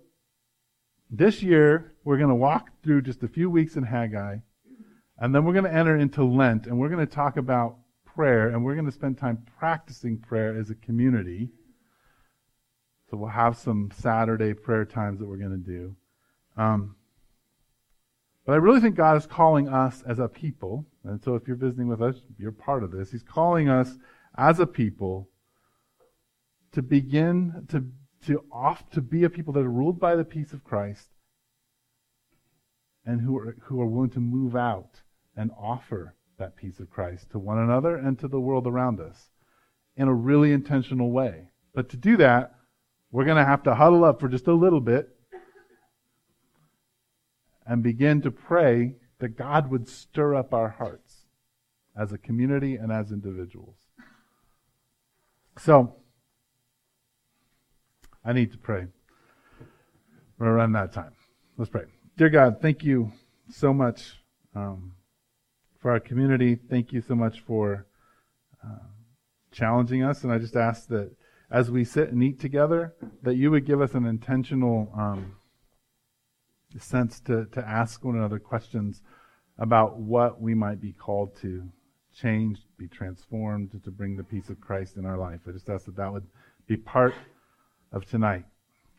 this 1.14 1.42
year, 1.42 1.92
we're 2.04 2.16
going 2.16 2.30
to 2.30 2.34
walk 2.34 2.70
through 2.82 3.02
just 3.02 3.22
a 3.22 3.28
few 3.28 3.50
weeks 3.50 3.76
in 3.76 3.84
Haggai, 3.84 4.38
and 5.18 5.34
then 5.34 5.44
we're 5.44 5.52
going 5.52 5.66
to 5.66 5.72
enter 5.72 5.98
into 5.98 6.24
Lent, 6.24 6.66
and 6.66 6.78
we're 6.78 6.88
going 6.88 7.06
to 7.06 7.14
talk 7.14 7.36
about 7.36 7.76
prayer, 8.04 8.48
and 8.48 8.64
we're 8.64 8.74
going 8.74 8.86
to 8.86 8.92
spend 8.92 9.18
time 9.18 9.44
practicing 9.58 10.18
prayer 10.18 10.58
as 10.58 10.70
a 10.70 10.74
community. 10.74 11.50
So, 13.10 13.18
we'll 13.18 13.28
have 13.28 13.58
some 13.58 13.90
Saturday 13.94 14.54
prayer 14.54 14.86
times 14.86 15.20
that 15.20 15.26
we're 15.26 15.36
going 15.36 15.62
to 15.62 15.70
do. 15.70 15.94
Um, 16.56 16.96
but 18.46 18.54
I 18.54 18.56
really 18.56 18.80
think 18.80 18.96
God 18.96 19.18
is 19.18 19.26
calling 19.26 19.68
us 19.68 20.02
as 20.08 20.18
a 20.18 20.28
people, 20.28 20.86
and 21.04 21.22
so 21.22 21.34
if 21.34 21.46
you're 21.46 21.56
visiting 21.56 21.88
with 21.88 22.00
us, 22.00 22.16
you're 22.38 22.52
part 22.52 22.82
of 22.82 22.90
this. 22.90 23.12
He's 23.12 23.22
calling 23.22 23.68
us 23.68 23.98
as 24.38 24.60
a 24.60 24.66
people 24.66 25.28
to 26.72 26.80
begin 26.80 27.66
to 27.68 27.84
to 28.26 28.44
off 28.52 28.88
to 28.90 29.00
be 29.00 29.24
a 29.24 29.30
people 29.30 29.52
that 29.54 29.64
are 29.64 29.70
ruled 29.70 29.98
by 29.98 30.16
the 30.16 30.24
peace 30.24 30.52
of 30.52 30.64
Christ 30.64 31.08
and 33.04 33.20
who 33.20 33.36
are 33.36 33.56
who 33.62 33.80
are 33.80 33.86
willing 33.86 34.10
to 34.10 34.20
move 34.20 34.54
out 34.54 35.02
and 35.36 35.50
offer 35.58 36.14
that 36.38 36.56
peace 36.56 36.80
of 36.80 36.90
Christ 36.90 37.30
to 37.30 37.38
one 37.38 37.58
another 37.58 37.96
and 37.96 38.18
to 38.18 38.28
the 38.28 38.40
world 38.40 38.66
around 38.66 39.00
us 39.00 39.30
in 39.96 40.08
a 40.08 40.14
really 40.14 40.52
intentional 40.52 41.10
way. 41.10 41.48
But 41.74 41.88
to 41.90 41.96
do 41.96 42.16
that, 42.18 42.54
we're 43.10 43.24
going 43.24 43.36
to 43.36 43.44
have 43.44 43.62
to 43.64 43.74
huddle 43.74 44.04
up 44.04 44.20
for 44.20 44.28
just 44.28 44.46
a 44.46 44.54
little 44.54 44.80
bit 44.80 45.08
and 47.66 47.82
begin 47.82 48.22
to 48.22 48.30
pray 48.30 48.96
that 49.18 49.36
God 49.36 49.70
would 49.70 49.88
stir 49.88 50.34
up 50.34 50.52
our 50.52 50.70
hearts 50.70 51.26
as 51.96 52.12
a 52.12 52.18
community 52.18 52.74
and 52.74 52.90
as 52.90 53.12
individuals. 53.12 53.76
So, 55.58 55.96
I 58.24 58.32
need 58.32 58.52
to 58.52 58.58
pray. 58.58 58.86
We're 60.38 60.54
running 60.54 60.76
out 60.76 60.84
of 60.84 60.94
time. 60.94 61.12
Let's 61.56 61.70
pray. 61.70 61.84
Dear 62.16 62.30
God, 62.30 62.58
thank 62.60 62.84
you 62.84 63.12
so 63.50 63.72
much 63.72 64.12
um, 64.54 64.92
for 65.80 65.90
our 65.90 66.00
community. 66.00 66.54
Thank 66.54 66.92
you 66.92 67.00
so 67.00 67.14
much 67.14 67.40
for 67.40 67.86
uh, 68.64 68.86
challenging 69.50 70.04
us. 70.04 70.22
And 70.22 70.32
I 70.32 70.38
just 70.38 70.56
ask 70.56 70.88
that 70.88 71.10
as 71.50 71.70
we 71.70 71.84
sit 71.84 72.10
and 72.10 72.22
eat 72.22 72.40
together, 72.40 72.94
that 73.22 73.34
you 73.34 73.50
would 73.50 73.66
give 73.66 73.80
us 73.80 73.94
an 73.94 74.06
intentional 74.06 74.92
um, 74.96 75.36
sense 76.78 77.18
to, 77.20 77.46
to 77.46 77.68
ask 77.68 78.04
one 78.04 78.16
another 78.16 78.38
questions 78.38 79.02
about 79.58 79.98
what 79.98 80.40
we 80.40 80.54
might 80.54 80.80
be 80.80 80.92
called 80.92 81.36
to 81.40 81.68
change, 82.14 82.60
be 82.78 82.88
transformed, 82.88 83.70
to 83.84 83.90
bring 83.90 84.16
the 84.16 84.24
peace 84.24 84.48
of 84.48 84.60
Christ 84.60 84.96
in 84.96 85.04
our 85.04 85.18
life. 85.18 85.40
I 85.46 85.50
just 85.50 85.68
ask 85.68 85.86
that 85.86 85.96
that 85.96 86.12
would 86.12 86.26
be 86.66 86.76
part 86.76 87.14
of 87.92 88.06
tonight. 88.06 88.44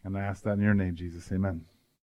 And 0.03 0.17
I 0.17 0.21
ask 0.21 0.43
that 0.43 0.53
in 0.53 0.61
your 0.61 0.73
name, 0.73 0.95
Jesus. 0.95 1.31
Amen. 1.31 1.65